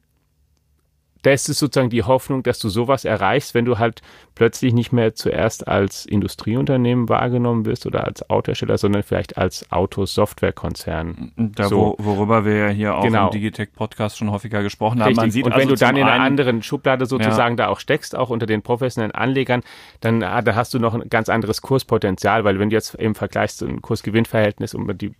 das 1.22 1.48
ist 1.48 1.58
sozusagen 1.58 1.90
die 1.90 2.02
Hoffnung, 2.02 2.42
dass 2.42 2.58
du 2.58 2.68
sowas 2.68 3.04
erreichst, 3.04 3.54
wenn 3.54 3.64
du 3.64 3.78
halt 3.78 4.02
plötzlich 4.34 4.72
nicht 4.72 4.92
mehr 4.92 5.14
zuerst 5.14 5.68
als 5.68 6.06
Industrieunternehmen 6.06 7.08
wahrgenommen 7.08 7.66
wirst 7.66 7.86
oder 7.86 8.04
als 8.04 8.28
Autohersteller, 8.28 8.78
sondern 8.78 9.02
vielleicht 9.02 9.36
als 9.38 9.70
Autosoftwarekonzern. 9.70 11.32
Da, 11.36 11.68
so. 11.68 11.96
wo, 11.98 12.04
worüber 12.04 12.44
wir 12.44 12.56
ja 12.56 12.68
hier 12.68 12.96
auch 12.96 13.04
genau. 13.04 13.26
im 13.26 13.32
Digitech-Podcast 13.32 14.18
schon 14.18 14.30
häufiger 14.30 14.62
gesprochen 14.62 15.02
haben. 15.02 15.14
Man 15.14 15.30
sieht 15.30 15.44
Und 15.44 15.52
wenn 15.52 15.62
also 15.62 15.74
du 15.74 15.76
dann 15.76 15.96
in 15.96 16.06
einer 16.06 16.22
anderen 16.22 16.62
Schublade 16.62 17.06
sozusagen 17.06 17.56
ja. 17.56 17.66
da 17.66 17.68
auch 17.68 17.78
steckst, 17.78 18.16
auch 18.16 18.30
unter 18.30 18.46
den 18.46 18.62
professionellen 18.62 19.12
Anlegern, 19.12 19.62
dann 20.00 20.22
ah, 20.22 20.42
da 20.42 20.54
hast 20.54 20.74
du 20.74 20.78
noch 20.78 20.94
ein 20.94 21.08
ganz 21.08 21.28
anderes 21.28 21.62
Kurspotenzial, 21.62 22.44
weil 22.44 22.58
wenn 22.58 22.70
du 22.70 22.76
jetzt 22.76 22.94
im 22.94 23.14
Vergleich 23.14 23.54
zu 23.54 23.66
einem 23.66 23.82
Kurs-Gewinn-Verhältnis, 23.82 24.74
um 24.74 24.96
die, 24.96 25.12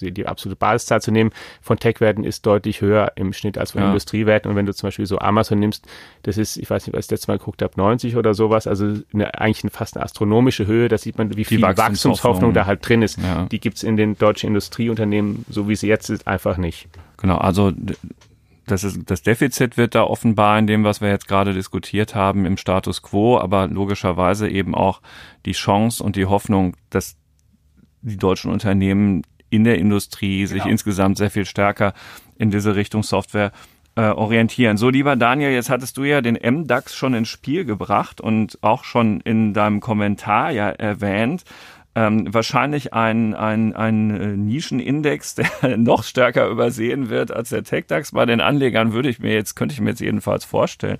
die, 0.00 0.12
die, 0.12 0.26
absolute 0.26 0.56
Basiszahl 0.56 1.02
zu 1.02 1.10
nehmen, 1.10 1.32
von 1.60 1.78
Tech-Werten 1.78 2.24
ist 2.24 2.46
deutlich 2.46 2.80
höher 2.80 3.12
im 3.16 3.32
Schnitt 3.32 3.58
als 3.58 3.72
von 3.72 3.82
ja. 3.82 3.88
Industriewerten. 3.88 4.50
Und 4.50 4.56
wenn 4.56 4.66
du 4.66 4.74
zum 4.74 4.86
Beispiel 4.86 5.06
so 5.06 5.18
Amazon 5.18 5.49
Amazon 5.50 5.58
nimmst, 5.58 5.86
das 6.22 6.38
ist, 6.38 6.56
ich 6.56 6.68
weiß 6.70 6.86
nicht, 6.86 6.96
was 6.96 7.06
ich 7.06 7.10
letztes 7.10 7.28
Mal 7.28 7.38
geguckt 7.38 7.62
habe, 7.62 7.72
90 7.76 8.16
oder 8.16 8.34
sowas, 8.34 8.66
also 8.66 8.94
eine, 9.12 9.34
eigentlich 9.38 9.64
eine, 9.64 9.70
fast 9.70 9.96
eine 9.96 10.04
astronomische 10.04 10.66
Höhe, 10.66 10.88
da 10.88 10.98
sieht 10.98 11.18
man, 11.18 11.36
wie 11.36 11.44
viel 11.44 11.60
Wachstumshoffnung, 11.62 11.92
Wachstumshoffnung 11.92 12.54
da 12.54 12.66
halt 12.66 12.86
drin 12.86 13.02
ist. 13.02 13.18
Ja. 13.18 13.46
Die 13.50 13.60
gibt's 13.60 13.82
in 13.82 13.96
den 13.96 14.16
deutschen 14.16 14.48
Industrieunternehmen, 14.48 15.44
so 15.48 15.68
wie 15.68 15.76
sie 15.76 15.88
jetzt 15.88 16.08
ist, 16.10 16.26
einfach 16.26 16.56
nicht. 16.56 16.88
Genau, 17.16 17.36
also 17.36 17.72
das, 18.66 18.84
ist, 18.84 18.98
das 19.06 19.22
Defizit 19.22 19.76
wird 19.76 19.94
da 19.94 20.04
offenbar 20.04 20.58
in 20.58 20.66
dem, 20.66 20.84
was 20.84 21.00
wir 21.00 21.08
jetzt 21.08 21.28
gerade 21.28 21.52
diskutiert 21.52 22.14
haben, 22.14 22.46
im 22.46 22.56
Status 22.56 23.02
quo, 23.02 23.38
aber 23.38 23.66
logischerweise 23.66 24.48
eben 24.48 24.74
auch 24.74 25.00
die 25.46 25.52
Chance 25.52 26.02
und 26.02 26.16
die 26.16 26.26
Hoffnung, 26.26 26.76
dass 26.90 27.16
die 28.02 28.16
deutschen 28.16 28.50
Unternehmen 28.50 29.22
in 29.50 29.64
der 29.64 29.78
Industrie 29.78 30.46
sich 30.46 30.58
genau. 30.58 30.70
insgesamt 30.70 31.18
sehr 31.18 31.30
viel 31.30 31.44
stärker 31.44 31.92
in 32.38 32.50
diese 32.50 32.76
Richtung 32.76 33.02
Software 33.02 33.52
äh, 33.96 34.02
orientieren. 34.02 34.76
So, 34.76 34.88
lieber 34.88 35.16
Daniel, 35.16 35.50
jetzt 35.50 35.70
hattest 35.70 35.96
du 35.96 36.04
ja 36.04 36.20
den 36.20 36.38
MDAX 36.42 36.94
schon 36.94 37.14
ins 37.14 37.28
Spiel 37.28 37.64
gebracht 37.64 38.20
und 38.20 38.58
auch 38.62 38.84
schon 38.84 39.20
in 39.20 39.52
deinem 39.54 39.80
Kommentar 39.80 40.50
ja 40.50 40.70
erwähnt. 40.70 41.44
Ähm, 41.96 42.32
wahrscheinlich 42.32 42.94
ein, 42.94 43.34
ein, 43.34 43.74
ein 43.74 44.10
äh, 44.10 44.36
Nischenindex, 44.36 45.34
der 45.62 45.76
noch 45.76 46.04
stärker 46.04 46.48
übersehen 46.48 47.10
wird 47.10 47.32
als 47.32 47.48
der 47.48 47.64
TechDAX. 47.64 48.12
Bei 48.12 48.26
den 48.26 48.40
Anlegern 48.40 48.92
würde 48.92 49.08
ich 49.08 49.18
mir 49.18 49.32
jetzt, 49.32 49.56
könnte 49.56 49.72
ich 49.72 49.80
mir 49.80 49.90
jetzt 49.90 50.00
jedenfalls 50.00 50.44
vorstellen 50.44 50.98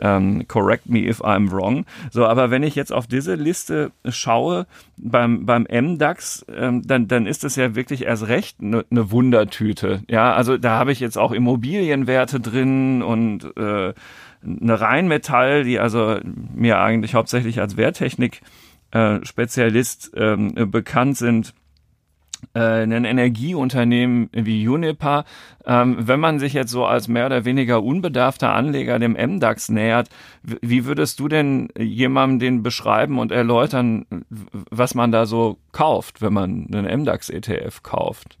ähm, 0.00 0.46
correct 0.48 0.88
me 0.88 1.00
if 1.00 1.20
I'm 1.20 1.50
wrong. 1.50 1.84
So, 2.10 2.26
aber 2.26 2.50
wenn 2.50 2.62
ich 2.62 2.74
jetzt 2.74 2.92
auf 2.92 3.06
diese 3.06 3.34
Liste 3.34 3.92
schaue 4.08 4.66
beim, 4.96 5.46
beim 5.46 5.66
MDAX, 5.70 6.44
ähm, 6.54 6.82
dann, 6.86 7.08
dann 7.08 7.26
ist 7.26 7.44
es 7.44 7.56
ja 7.56 7.74
wirklich 7.74 8.04
erst 8.04 8.28
recht 8.28 8.60
eine 8.60 8.84
ne 8.90 9.10
Wundertüte. 9.10 10.02
Ja, 10.08 10.34
also 10.34 10.58
da 10.58 10.78
habe 10.78 10.92
ich 10.92 11.00
jetzt 11.00 11.18
auch 11.18 11.32
Immobilienwerte 11.32 12.40
drin 12.40 13.02
und 13.02 13.44
äh, 13.56 13.92
eine 14.42 14.80
Rheinmetall, 14.80 15.64
die 15.64 15.80
also 15.80 16.18
mir 16.54 16.78
eigentlich 16.80 17.14
hauptsächlich 17.14 17.60
als 17.60 17.76
Wehrtechnik 17.76 18.40
äh, 18.92 19.24
Spezialist 19.24 20.12
ähm, 20.16 20.70
bekannt 20.70 21.16
sind 21.16 21.54
äh, 22.54 22.82
ein 22.82 23.04
Energieunternehmen 23.04 24.30
wie 24.32 24.66
Uniper, 24.66 25.24
ähm, 25.66 25.96
wenn 26.00 26.20
man 26.20 26.38
sich 26.38 26.52
jetzt 26.52 26.70
so 26.70 26.84
als 26.84 27.08
mehr 27.08 27.26
oder 27.26 27.44
weniger 27.44 27.82
unbedarfter 27.82 28.52
Anleger 28.52 28.98
dem 28.98 29.12
MDAX 29.12 29.68
nähert, 29.68 30.08
wie 30.42 30.84
würdest 30.84 31.20
du 31.20 31.28
denn 31.28 31.68
jemandem 31.78 32.38
den 32.38 32.62
beschreiben 32.62 33.18
und 33.18 33.32
erläutern, 33.32 34.06
was 34.28 34.94
man 34.94 35.12
da 35.12 35.26
so 35.26 35.58
kauft, 35.72 36.22
wenn 36.22 36.32
man 36.32 36.68
einen 36.72 37.02
MDAX-ETF 37.02 37.82
kauft? 37.82 38.38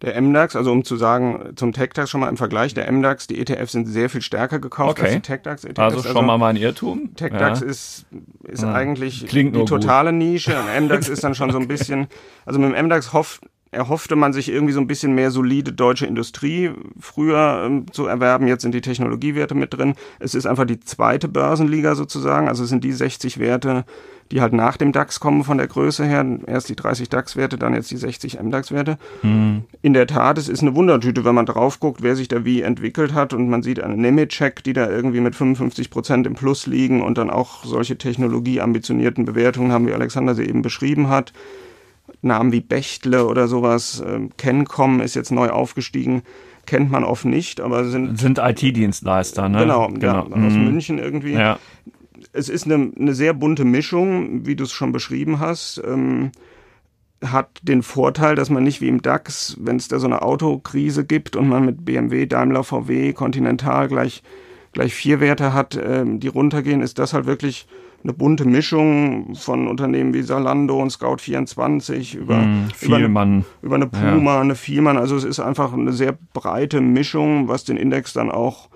Der 0.00 0.20
MDAX, 0.20 0.54
also 0.54 0.70
um 0.70 0.84
zu 0.84 0.96
sagen, 0.96 1.54
zum 1.56 1.72
TechDAX 1.72 2.08
schon 2.08 2.20
mal 2.20 2.28
im 2.28 2.36
Vergleich, 2.36 2.72
der 2.72 2.90
MDAX, 2.90 3.26
die 3.26 3.40
ETFs 3.40 3.72
sind 3.72 3.86
sehr 3.86 4.08
viel 4.08 4.22
stärker 4.22 4.60
gekauft 4.60 4.98
okay. 4.98 5.06
als 5.06 5.14
die 5.14 5.20
TechDAX-ETFs. 5.20 5.78
Also 5.78 5.98
schon 5.98 6.08
also, 6.08 6.22
mal 6.22 6.38
mein 6.38 6.54
Irrtum. 6.54 7.16
TechDAX 7.16 7.60
ja. 7.60 7.66
ist, 7.66 8.06
ist 8.44 8.62
ja. 8.62 8.72
eigentlich 8.72 9.26
Klingt 9.26 9.56
die 9.56 9.64
totale 9.64 10.10
gut. 10.10 10.18
Nische 10.18 10.56
und 10.56 10.84
MDAX 10.84 11.08
ist 11.08 11.24
dann 11.24 11.34
schon 11.34 11.50
so 11.50 11.58
ein 11.58 11.66
bisschen, 11.66 12.06
also 12.46 12.60
mit 12.60 12.72
dem 12.72 12.86
MDAX 12.86 13.12
hofft, 13.12 13.42
erhoffte 13.70 14.16
man 14.16 14.32
sich 14.32 14.48
irgendwie 14.50 14.72
so 14.72 14.80
ein 14.80 14.86
bisschen 14.86 15.14
mehr 15.14 15.30
solide 15.30 15.72
deutsche 15.72 16.06
Industrie 16.06 16.70
früher 16.98 17.64
ähm, 17.66 17.92
zu 17.92 18.06
erwerben. 18.06 18.48
Jetzt 18.48 18.62
sind 18.62 18.74
die 18.74 18.80
Technologiewerte 18.80 19.54
mit 19.54 19.74
drin. 19.74 19.94
Es 20.18 20.34
ist 20.34 20.46
einfach 20.46 20.64
die 20.64 20.80
zweite 20.80 21.28
Börsenliga 21.28 21.94
sozusagen. 21.94 22.48
Also 22.48 22.64
es 22.64 22.70
sind 22.70 22.84
die 22.84 22.92
60 22.92 23.38
Werte, 23.38 23.84
die 24.30 24.40
halt 24.40 24.52
nach 24.52 24.76
dem 24.76 24.92
DAX 24.92 25.20
kommen 25.20 25.44
von 25.44 25.58
der 25.58 25.66
Größe 25.66 26.04
her. 26.04 26.24
Erst 26.46 26.68
die 26.68 26.76
30 26.76 27.08
DAX-Werte, 27.08 27.58
dann 27.58 27.74
jetzt 27.74 27.90
die 27.90 27.96
60 27.96 28.40
MDAX-Werte. 28.40 28.98
Mhm. 29.22 29.64
In 29.82 29.92
der 29.92 30.06
Tat, 30.06 30.38
es 30.38 30.48
ist 30.48 30.62
eine 30.62 30.74
Wundertüte, 30.74 31.24
wenn 31.24 31.34
man 31.34 31.46
drauf 31.46 31.80
guckt, 31.80 32.02
wer 32.02 32.16
sich 32.16 32.28
da 32.28 32.44
wie 32.44 32.62
entwickelt 32.62 33.14
hat 33.14 33.32
und 33.32 33.48
man 33.48 33.62
sieht 33.62 33.80
eine 33.80 33.96
Nemetschek, 33.96 34.62
die 34.64 34.72
da 34.72 34.88
irgendwie 34.88 35.20
mit 35.20 35.34
55 35.34 35.90
Prozent 35.90 36.26
im 36.26 36.34
Plus 36.34 36.66
liegen 36.66 37.02
und 37.02 37.18
dann 37.18 37.30
auch 37.30 37.64
solche 37.64 37.96
technologieambitionierten 37.96 39.24
Bewertungen 39.24 39.72
haben, 39.72 39.86
wie 39.86 39.94
Alexander 39.94 40.34
sie 40.34 40.44
eben 40.44 40.62
beschrieben 40.62 41.08
hat. 41.08 41.32
Namen 42.22 42.52
wie 42.52 42.60
Bechtle 42.60 43.26
oder 43.26 43.48
sowas, 43.48 44.00
äh, 44.00 44.28
Kencom 44.36 45.00
ist 45.00 45.14
jetzt 45.14 45.32
neu 45.32 45.50
aufgestiegen 45.50 46.22
kennt 46.66 46.90
man 46.90 47.02
oft 47.02 47.24
nicht, 47.24 47.62
aber 47.62 47.86
sind 47.86 48.18
sind 48.18 48.36
IT-Dienstleister, 48.36 49.48
ne? 49.48 49.60
Genau, 49.60 49.88
genau. 49.88 50.28
Ja, 50.28 50.46
aus 50.46 50.52
mhm. 50.52 50.64
München 50.64 50.98
irgendwie. 50.98 51.32
Ja 51.32 51.58
es 52.32 52.48
ist 52.48 52.66
eine, 52.66 52.92
eine 52.98 53.14
sehr 53.14 53.34
bunte 53.34 53.64
Mischung, 53.64 54.46
wie 54.46 54.56
du 54.56 54.64
es 54.64 54.72
schon 54.72 54.92
beschrieben 54.92 55.40
hast. 55.40 55.82
Ähm, 55.84 56.32
hat 57.24 57.48
den 57.62 57.82
Vorteil, 57.82 58.36
dass 58.36 58.48
man 58.48 58.62
nicht 58.62 58.80
wie 58.80 58.88
im 58.88 59.02
DAX, 59.02 59.56
wenn 59.60 59.76
es 59.76 59.88
da 59.88 59.98
so 59.98 60.06
eine 60.06 60.22
Autokrise 60.22 61.04
gibt 61.04 61.34
und 61.34 61.48
man 61.48 61.64
mit 61.64 61.84
BMW, 61.84 62.26
Daimler, 62.26 62.62
VW, 62.62 63.12
Continental 63.12 63.88
gleich, 63.88 64.22
gleich 64.72 64.94
vier 64.94 65.18
Werte 65.18 65.52
hat, 65.52 65.76
ähm, 65.82 66.20
die 66.20 66.28
runtergehen, 66.28 66.80
ist 66.80 66.98
das 67.00 67.14
halt 67.14 67.26
wirklich 67.26 67.66
eine 68.02 68.12
bunte 68.12 68.44
Mischung 68.44 69.34
von 69.34 69.66
Unternehmen 69.66 70.14
wie 70.14 70.22
Salando 70.22 70.80
und 70.80 70.92
Scout24 70.92 72.16
über, 72.16 72.38
mm, 72.38 72.68
über, 72.80 72.96
eine, 72.96 73.44
über 73.60 73.74
eine 73.74 73.86
Puma, 73.86 74.34
ja. 74.34 74.40
eine 74.40 74.54
Vielmann. 74.54 74.96
Also 74.96 75.16
es 75.16 75.24
ist 75.24 75.40
einfach 75.40 75.72
eine 75.72 75.92
sehr 75.92 76.16
breite 76.32 76.80
Mischung, 76.80 77.48
was 77.48 77.64
den 77.64 77.76
Index 77.76 78.12
dann 78.12 78.30
auch 78.30 78.68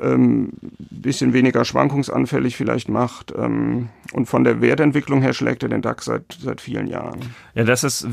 ähm, 0.00 0.50
bisschen 0.78 1.32
weniger 1.32 1.64
schwankungsanfällig 1.64 2.56
vielleicht 2.56 2.88
macht. 2.88 3.32
Ähm, 3.36 3.88
und 4.12 4.26
von 4.26 4.44
der 4.44 4.60
Wertentwicklung 4.60 5.22
her 5.22 5.32
schlägt 5.32 5.62
er 5.62 5.68
den 5.68 5.82
DAX 5.82 6.06
seit, 6.06 6.36
seit 6.40 6.60
vielen 6.60 6.86
Jahren. 6.86 7.20
Ja, 7.54 7.64
das 7.64 7.84
ist, 7.84 8.06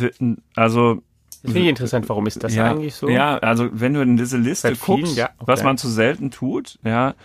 also 0.55 1.01
das 1.41 1.51
finde 1.51 1.59
ich 1.59 1.69
interessant, 1.69 2.07
warum 2.07 2.25
ist 2.25 2.41
das 2.41 2.55
ja, 2.55 2.71
eigentlich 2.71 2.95
so? 2.95 3.09
Ja, 3.09 3.37
also 3.39 3.67
wenn 3.73 3.93
du 3.93 4.01
in 4.01 4.15
diese 4.15 4.37
Liste 4.37 4.69
Seit 4.69 4.79
guckst, 4.79 5.05
vielen, 5.07 5.17
ja, 5.17 5.29
okay. 5.37 5.47
was 5.47 5.63
man 5.63 5.77
zu 5.77 5.89
selten 5.89 6.31
tut, 6.31 6.79
ja, 6.85 7.15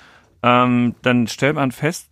ähm, 0.43 0.97
dann 1.03 1.29
stellt 1.29 1.55
man 1.55 1.71
fest, 1.71 2.09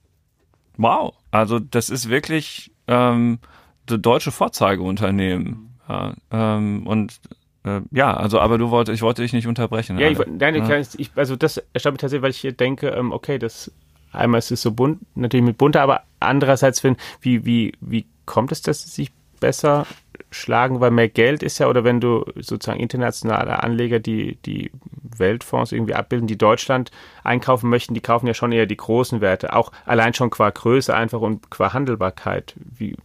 wow, 0.76 1.14
also 1.30 1.58
das 1.58 1.90
ist 1.90 2.08
wirklich 2.08 2.72
ähm, 2.86 3.38
das 3.86 4.00
deutsche 4.00 4.32
Vorzeigeunternehmen. 4.32 5.78
Ja, 5.88 6.14
ähm, 6.30 6.86
und 6.86 7.20
äh, 7.64 7.80
ja, 7.90 8.14
also 8.14 8.40
aber 8.40 8.58
du 8.58 8.70
wolltest, 8.70 8.94
ich 8.94 9.02
wollte 9.02 9.22
dich 9.22 9.32
nicht 9.32 9.46
unterbrechen. 9.46 9.98
Ja, 9.98 10.08
ich, 10.08 10.18
nein, 10.26 10.54
ja. 10.54 10.78
Ich, 10.78 11.10
also 11.14 11.36
das 11.36 11.62
erstaunt 11.72 11.94
mich 11.94 12.00
tatsächlich, 12.00 12.22
weil 12.22 12.30
ich 12.30 12.38
hier 12.38 12.52
denke, 12.52 12.88
ähm, 12.88 13.12
okay, 13.12 13.38
das 13.38 13.70
einmal 14.12 14.38
ist 14.38 14.50
es 14.50 14.62
so 14.62 14.72
bunt, 14.72 15.00
natürlich 15.14 15.44
mit 15.44 15.58
bunter, 15.58 15.82
aber 15.82 16.02
andererseits, 16.20 16.82
wenn, 16.82 16.96
wie, 17.20 17.44
wie, 17.44 17.72
wie 17.80 18.06
kommt 18.24 18.52
es, 18.52 18.62
dass 18.62 18.84
es 18.84 18.94
sich 18.94 19.12
besser 19.40 19.86
schlagen, 20.30 20.80
weil 20.80 20.90
mehr 20.90 21.08
Geld 21.08 21.42
ist 21.42 21.58
ja, 21.58 21.68
oder 21.68 21.84
wenn 21.84 22.00
du 22.00 22.24
sozusagen 22.36 22.80
internationale 22.80 23.62
Anleger, 23.62 23.98
die 24.00 24.36
die 24.44 24.70
Weltfonds 25.18 25.72
irgendwie 25.72 25.94
abbilden, 25.94 26.26
die 26.26 26.38
Deutschland 26.38 26.90
einkaufen 27.24 27.70
möchten, 27.70 27.94
die 27.94 28.00
kaufen 28.00 28.26
ja 28.26 28.34
schon 28.34 28.52
eher 28.52 28.66
die 28.66 28.76
großen 28.76 29.20
Werte, 29.20 29.54
auch 29.54 29.72
allein 29.84 30.14
schon 30.14 30.30
qua 30.30 30.50
Größe 30.50 30.94
einfach 30.94 31.20
und 31.20 31.50
qua 31.50 31.72
Handelbarkeit. 31.72 32.54
Wie, 32.76 32.96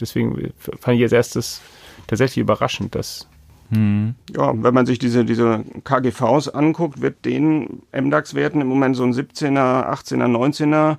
deswegen 0.00 0.52
fand 0.58 0.94
ich 0.94 1.00
jetzt 1.00 1.12
erstes 1.12 1.60
tatsächlich 2.06 2.42
überraschend, 2.42 2.94
dass 2.94 3.28
hm. 3.72 4.16
Ja, 4.34 4.52
wenn 4.56 4.74
man 4.74 4.84
sich 4.84 4.98
diese, 4.98 5.24
diese 5.24 5.64
KGVs 5.84 6.48
anguckt, 6.48 7.00
wird 7.00 7.24
den 7.24 7.82
MDAX-Werten 7.92 8.60
im 8.60 8.66
Moment 8.66 8.96
so 8.96 9.04
ein 9.04 9.12
17er, 9.12 9.88
18er, 9.88 10.26
19er 10.26 10.96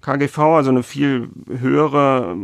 KGV, 0.00 0.38
also 0.38 0.70
eine 0.70 0.82
viel 0.82 1.28
höhere 1.48 2.36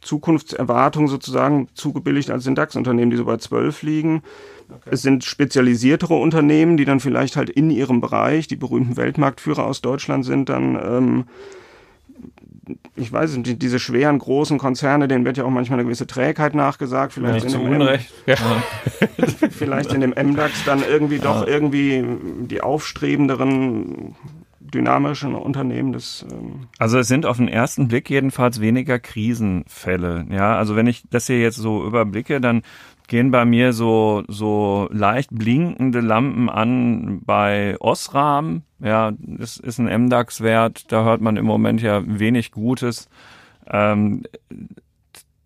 Zukunftserwartung 0.00 1.08
sozusagen 1.08 1.68
zugebilligt 1.74 2.30
als 2.30 2.44
den 2.44 2.54
DAX-Unternehmen, 2.54 3.10
die 3.10 3.16
so 3.16 3.24
bei 3.24 3.36
12 3.36 3.82
liegen. 3.82 4.22
Okay. 4.68 4.90
Es 4.92 5.02
sind 5.02 5.24
spezialisiertere 5.24 6.14
Unternehmen, 6.14 6.76
die 6.76 6.84
dann 6.84 7.00
vielleicht 7.00 7.36
halt 7.36 7.50
in 7.50 7.70
ihrem 7.70 8.00
Bereich, 8.00 8.46
die 8.46 8.56
berühmten 8.56 8.96
Weltmarktführer 8.96 9.64
aus 9.64 9.80
Deutschland 9.80 10.24
sind, 10.24 10.48
dann 10.48 10.76
ähm, 10.76 11.24
ich 12.94 13.12
weiß 13.12 13.36
nicht, 13.36 13.62
diese 13.62 13.78
schweren 13.78 14.18
großen 14.18 14.58
Konzerne, 14.58 15.08
denen 15.08 15.24
wird 15.24 15.36
ja 15.36 15.44
auch 15.44 15.50
manchmal 15.50 15.78
eine 15.78 15.86
gewisse 15.86 16.06
Trägheit 16.06 16.54
nachgesagt. 16.54 17.12
Vielleicht 17.12 17.44
Nicht 17.44 17.54
in 17.54 17.62
dem 17.62 17.72
Unrecht. 17.72 18.12
Ja. 18.26 18.36
vielleicht 19.50 19.92
in 19.92 20.00
dem 20.00 20.10
MDAX 20.10 20.64
dann 20.64 20.82
irgendwie 20.88 21.18
doch 21.18 21.46
ja. 21.46 21.52
irgendwie 21.52 22.04
die 22.46 22.60
aufstrebenderen 22.60 24.14
dynamischen 24.70 25.34
Unternehmen 25.34 25.92
des. 25.92 26.26
Ähm 26.30 26.68
also 26.78 26.98
es 26.98 27.08
sind 27.08 27.26
auf 27.26 27.36
den 27.36 27.48
ersten 27.48 27.88
Blick 27.88 28.10
jedenfalls 28.10 28.60
weniger 28.60 28.98
Krisenfälle. 28.98 30.26
Ja, 30.30 30.56
also 30.56 30.76
wenn 30.76 30.86
ich 30.86 31.04
das 31.10 31.26
hier 31.26 31.40
jetzt 31.40 31.56
so 31.56 31.84
überblicke, 31.84 32.40
dann 32.40 32.62
gehen 33.08 33.32
bei 33.32 33.44
mir 33.44 33.72
so, 33.72 34.22
so 34.28 34.88
leicht 34.92 35.30
blinkende 35.32 36.00
Lampen 36.00 36.48
an 36.48 37.20
bei 37.24 37.76
Osram. 37.80 38.62
Ja, 38.78 39.12
das 39.18 39.56
ist 39.56 39.78
ein 39.78 40.04
MDAX-Wert, 40.04 40.92
da 40.92 41.04
hört 41.04 41.20
man 41.20 41.36
im 41.36 41.44
Moment 41.44 41.82
ja 41.82 42.02
wenig 42.06 42.52
Gutes. 42.52 43.08
Ähm, 43.68 44.22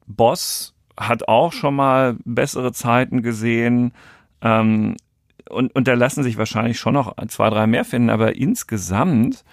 Boss 0.07 0.75
hat 0.99 1.27
auch 1.27 1.53
schon 1.53 1.75
mal 1.75 2.17
bessere 2.25 2.73
Zeiten 2.73 3.23
gesehen. 3.23 3.93
Ähm, 4.43 4.97
und, 5.49 5.75
und 5.75 5.89
da 5.89 5.95
lassen 5.95 6.23
sich 6.23 6.39
wahrscheinlich 6.39 6.79
schon 6.79 6.95
noch 6.95 7.15
zwei, 7.29 7.51
drei 7.51 7.67
mehr 7.67 7.85
finden, 7.85 8.11
aber 8.11 8.37
insgesamt 8.37 9.45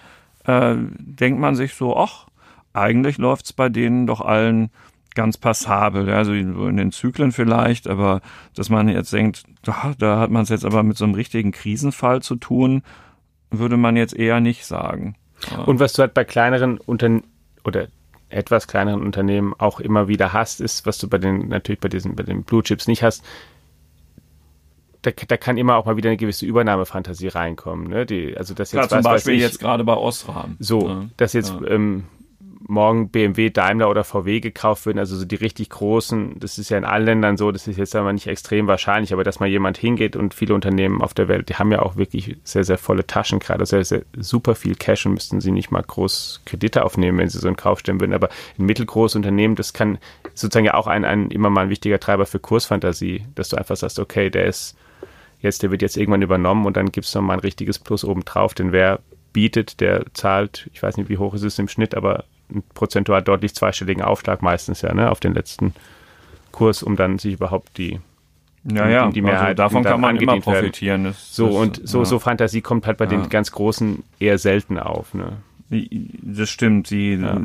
äh, 0.45 0.75
denkt 0.99 1.39
man 1.39 1.56
sich 1.56 1.73
so, 1.75 1.97
ach, 1.97 2.27
eigentlich 2.73 3.17
läuft's 3.17 3.54
bei 3.54 3.69
denen 3.69 4.08
doch 4.08 4.21
allen 4.21 4.69
ganz 5.13 5.38
passabel, 5.38 6.10
also 6.10 6.32
in 6.34 6.77
den 6.77 6.91
Zyklen 6.93 7.34
vielleicht, 7.34 7.88
aber 7.88 8.21
dass 8.56 8.69
man 8.69 8.88
jetzt 8.88 9.12
denkt, 9.12 9.43
da, 9.62 9.93
da 9.97 10.19
hat 10.19 10.32
man 10.32 10.43
es 10.43 10.49
jetzt 10.49 10.63
aber 10.63 10.84
mit 10.84 10.97
so 10.97 11.04
einem 11.04 11.15
richtigen 11.15 11.51
Krisenfall 11.51 12.21
zu 12.21 12.38
tun, 12.38 12.82
würde 13.49 13.75
man 13.75 13.97
jetzt 13.97 14.15
eher 14.15 14.39
nicht 14.39 14.65
sagen. 14.65 15.15
Und 15.65 15.80
was 15.80 15.93
du 15.93 16.01
halt 16.01 16.13
bei 16.13 16.23
kleineren 16.23 16.77
Unternehmen 16.77 17.25
oder 17.65 17.88
etwas 18.30 18.67
kleineren 18.67 19.01
Unternehmen 19.01 19.54
auch 19.58 19.80
immer 19.80 20.08
wieder 20.08 20.32
hast, 20.32 20.62
ist, 20.62 20.86
was 20.86 20.97
du 20.97 21.10
bei 21.10 21.17
den, 21.17 21.49
natürlich 21.49 21.82
bei 21.82 21.89
diesen, 21.89 22.15
bei 22.15 22.23
den 22.23 22.43
Blue 22.43 22.63
Chips 22.63 22.88
nicht 22.88 23.04
hast, 23.04 23.23
da, 25.02 25.12
da 25.12 25.38
kann 25.38 25.58
immer 25.58 25.78
auch 25.78 25.86
mal 25.86 25.98
wieder 25.98 26.10
eine 26.10 26.18
gewisse 26.18 26.46
Übernahmefantasie 26.46 27.30
reinkommen. 27.30 27.88
Ne? 27.88 28.06
Die, 28.06 28.38
also 28.38 28.54
das 28.54 28.72
jetzt 28.72 28.88
Klar, 28.88 29.02
zum 29.02 29.12
Beispiel 29.12 29.34
ich, 29.34 29.42
jetzt 29.42 29.60
gerade 29.60 29.84
bei 29.84 29.96
Osram. 29.96 30.56
So, 30.60 30.88
ja. 30.88 31.06
dass 31.18 31.34
jetzt 31.34 31.54
ja. 31.60 31.68
ähm, 31.68 32.04
morgen 32.68 33.10
BMW, 33.10 33.50
Daimler 33.50 33.90
oder 33.90 34.04
VW 34.04 34.40
gekauft 34.40 34.86
würden, 34.86 35.00
also 35.00 35.16
so 35.18 35.26
die 35.26 35.36
richtig 35.36 35.70
großen, 35.70 36.40
das 36.40 36.58
ist 36.58 36.70
ja 36.70 36.78
in 36.78 36.86
allen 36.86 37.06
Ländern 37.06 37.38
so, 37.38 37.52
das 37.52 37.68
ist 37.68 37.78
jetzt 37.78 37.96
aber 37.96 38.14
nicht 38.14 38.28
extrem 38.28 38.68
wahrscheinlich, 38.68 39.12
aber 39.12 39.24
dass 39.24 39.40
mal 39.40 39.50
jemand 39.50 39.78
hingeht 39.78 40.16
und 40.16 40.34
viele 40.34 40.54
Unternehmen 40.54 41.02
auf 41.02 41.14
der 41.14 41.28
Welt, 41.28 41.50
die 41.50 41.56
haben 41.56 41.72
ja 41.72 41.82
auch 41.82 41.96
wirklich 41.96 42.38
sehr, 42.44 42.64
sehr 42.64 42.78
volle 42.78 43.06
Taschen 43.06 43.40
gerade, 43.40 43.66
sehr, 43.66 43.84
sehr 43.84 44.04
super 44.16 44.56
viel 44.56 44.76
Cash 44.76 45.06
und 45.06 45.16
müssten 45.16 45.42
sie 45.42 45.52
nicht 45.52 45.72
mal 45.72 45.84
groß 45.84 46.42
Kredite 46.46 46.86
aufnehmen, 46.86 47.18
wenn 47.18 47.30
sie 47.30 47.40
so 47.40 47.48
einen 47.48 47.58
Kauf 47.58 47.80
stellen 47.80 48.00
würden, 48.00 48.14
aber 48.14 48.30
ein 48.58 48.66
mittelgroßes 48.66 49.16
Unternehmen, 49.16 49.56
das 49.56 49.74
kann 49.74 49.98
sozusagen 50.34 50.66
ja 50.66 50.76
auch 50.76 50.88
ein, 50.88 51.04
ein 51.04 51.32
immer 51.32 51.50
mal 51.50 51.64
ein 51.64 51.70
wichtiger 51.70 52.00
Treiber 52.00 52.26
für 52.26 52.40
Kursfantasie, 52.40 53.26
dass 53.36 53.50
du 53.50 53.58
einfach 53.58 53.76
sagst, 53.76 54.00
okay, 54.00 54.30
der 54.30 54.46
ist 54.46 54.78
jetzt, 55.41 55.63
der 55.63 55.71
wird 55.71 55.82
jetzt 55.82 55.97
irgendwann 55.97 56.21
übernommen 56.21 56.65
und 56.65 56.77
dann 56.77 56.91
gibt 56.91 57.08
es 57.08 57.15
nochmal 57.15 57.38
ein 57.38 57.41
richtiges 57.41 57.80
Plus 57.80 58.04
obendrauf, 58.04 58.54
denn 58.54 58.71
wer 58.71 58.99
bietet, 59.34 59.80
der 59.80 60.06
zahlt, 60.13 60.69
ich 60.73 60.84
weiß 60.84 60.97
nicht, 60.97 61.10
wie 61.10 61.17
hoch 61.17 61.34
ist 61.34 61.43
es 61.43 61.60
im 61.60 61.67
Schnitt, 61.67 61.95
aber 61.95 62.25
prozentual 62.73 63.21
deutlich 63.21 63.56
zweistelligen 63.56 64.04
Aufschlag 64.04 64.41
meistens 64.41 64.82
ja, 64.82 64.93
ne, 64.93 65.10
auf 65.10 65.19
den 65.19 65.34
letzten 65.34 65.73
Kurs, 66.51 66.84
um 66.84 66.95
dann 66.95 67.17
sich 67.17 67.34
überhaupt 67.34 67.77
die 67.77 67.99
ja, 68.63 68.88
ja, 68.88 69.10
die 69.10 69.23
Mehrheit 69.23 69.60
also 69.60 69.63
davon 69.63 69.84
kann 69.84 69.99
man 69.99 70.17
immer 70.17 70.39
profitieren. 70.39 71.06
Das, 71.06 71.36
so 71.36 71.47
das, 71.47 71.56
und 71.56 71.82
so, 71.84 71.99
ja. 71.99 72.06
so 72.06 72.19
Fantasie 72.19 72.62
kommt 72.62 72.86
halt 72.86 72.97
bei 72.97 73.06
ja. 73.06 73.12
den 73.12 73.30
ganz 73.30 73.51
Großen 73.51 74.04
eher 74.19 74.38
selten 74.38 74.77
auf. 74.77 75.15
Ne? 75.15 75.38
Das 76.21 76.47
stimmt. 76.49 76.91
Die 76.91 77.15
ja 77.15 77.41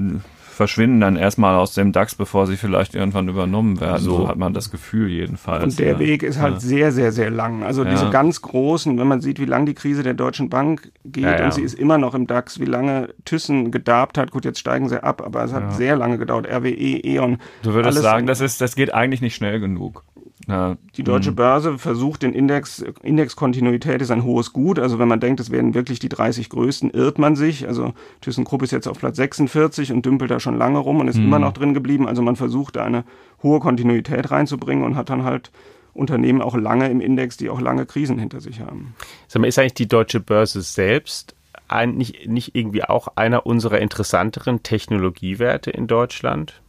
verschwinden 0.56 1.00
dann 1.00 1.16
erstmal 1.16 1.54
aus 1.54 1.74
dem 1.74 1.92
DAX, 1.92 2.14
bevor 2.14 2.46
sie 2.46 2.56
vielleicht 2.56 2.94
irgendwann 2.94 3.28
übernommen 3.28 3.78
werden. 3.78 4.02
So, 4.02 4.16
so 4.16 4.28
hat 4.28 4.38
man 4.38 4.54
das 4.54 4.70
Gefühl 4.70 5.08
jedenfalls. 5.10 5.64
Und 5.64 5.78
der 5.78 5.92
ja. 5.92 5.98
Weg 5.98 6.22
ist 6.22 6.40
halt 6.40 6.54
ja. 6.54 6.60
sehr, 6.60 6.92
sehr, 6.92 7.12
sehr 7.12 7.30
lang. 7.30 7.62
Also 7.62 7.84
ja. 7.84 7.90
diese 7.90 8.08
ganz 8.08 8.40
großen, 8.40 8.98
wenn 8.98 9.06
man 9.06 9.20
sieht, 9.20 9.38
wie 9.38 9.44
lang 9.44 9.66
die 9.66 9.74
Krise 9.74 10.02
der 10.02 10.14
Deutschen 10.14 10.48
Bank 10.48 10.90
geht 11.04 11.40
und 11.42 11.52
sie 11.52 11.62
ist 11.62 11.74
immer 11.74 11.98
noch 11.98 12.14
im 12.14 12.26
DAX, 12.26 12.58
wie 12.58 12.64
lange 12.64 13.10
Thyssen 13.26 13.70
gedarbt 13.70 14.16
hat. 14.16 14.30
Gut, 14.30 14.46
jetzt 14.46 14.58
steigen 14.58 14.88
sie 14.88 15.02
ab, 15.02 15.22
aber 15.24 15.44
es 15.44 15.52
hat 15.52 15.74
sehr 15.74 15.94
lange 15.94 16.16
gedauert. 16.16 16.46
RWE, 16.46 16.70
E.ON. 17.04 17.36
Du 17.62 17.74
würdest 17.74 18.00
sagen, 18.00 18.26
das 18.26 18.40
ist, 18.40 18.60
das 18.62 18.76
geht 18.76 18.94
eigentlich 18.94 19.20
nicht 19.20 19.34
schnell 19.34 19.60
genug. 19.60 20.04
Ja. 20.48 20.76
Die 20.96 21.02
deutsche 21.02 21.32
mhm. 21.32 21.36
Börse 21.36 21.78
versucht 21.78 22.22
den 22.22 22.32
Index, 22.32 22.84
Indexkontinuität 23.02 24.00
ist 24.00 24.10
ein 24.10 24.22
hohes 24.22 24.52
Gut. 24.52 24.78
Also 24.78 24.98
wenn 24.98 25.08
man 25.08 25.20
denkt, 25.20 25.40
es 25.40 25.50
werden 25.50 25.74
wirklich 25.74 25.98
die 25.98 26.08
30 26.08 26.48
größten, 26.50 26.90
irrt 26.90 27.18
man 27.18 27.34
sich. 27.34 27.66
Also 27.66 27.94
ThyssenKrupp 28.20 28.62
ist 28.62 28.70
jetzt 28.70 28.86
auf 28.86 28.98
Platz 28.98 29.16
46 29.16 29.92
und 29.92 30.06
dümpelt 30.06 30.30
da 30.30 30.38
schon 30.38 30.56
lange 30.56 30.78
rum 30.78 31.00
und 31.00 31.08
ist 31.08 31.18
mhm. 31.18 31.24
immer 31.24 31.38
noch 31.38 31.52
drin 31.52 31.74
geblieben. 31.74 32.06
Also 32.06 32.22
man 32.22 32.36
versucht 32.36 32.76
da 32.76 32.84
eine 32.84 33.04
hohe 33.42 33.60
Kontinuität 33.60 34.30
reinzubringen 34.30 34.84
und 34.84 34.94
hat 34.94 35.10
dann 35.10 35.24
halt 35.24 35.50
Unternehmen 35.92 36.42
auch 36.42 36.56
lange 36.56 36.88
im 36.90 37.00
Index, 37.00 37.36
die 37.36 37.50
auch 37.50 37.60
lange 37.60 37.86
Krisen 37.86 38.18
hinter 38.18 38.40
sich 38.40 38.60
haben. 38.60 38.94
Sag 39.28 39.40
mal, 39.40 39.48
ist 39.48 39.58
eigentlich 39.58 39.74
die 39.74 39.88
deutsche 39.88 40.20
Börse 40.20 40.62
selbst 40.62 41.34
ein, 41.68 41.96
nicht, 41.96 42.28
nicht 42.28 42.54
irgendwie 42.54 42.84
auch 42.84 43.08
einer 43.16 43.46
unserer 43.46 43.80
interessanteren 43.80 44.62
Technologiewerte 44.62 45.70
in 45.70 45.86
Deutschland? 45.86 46.60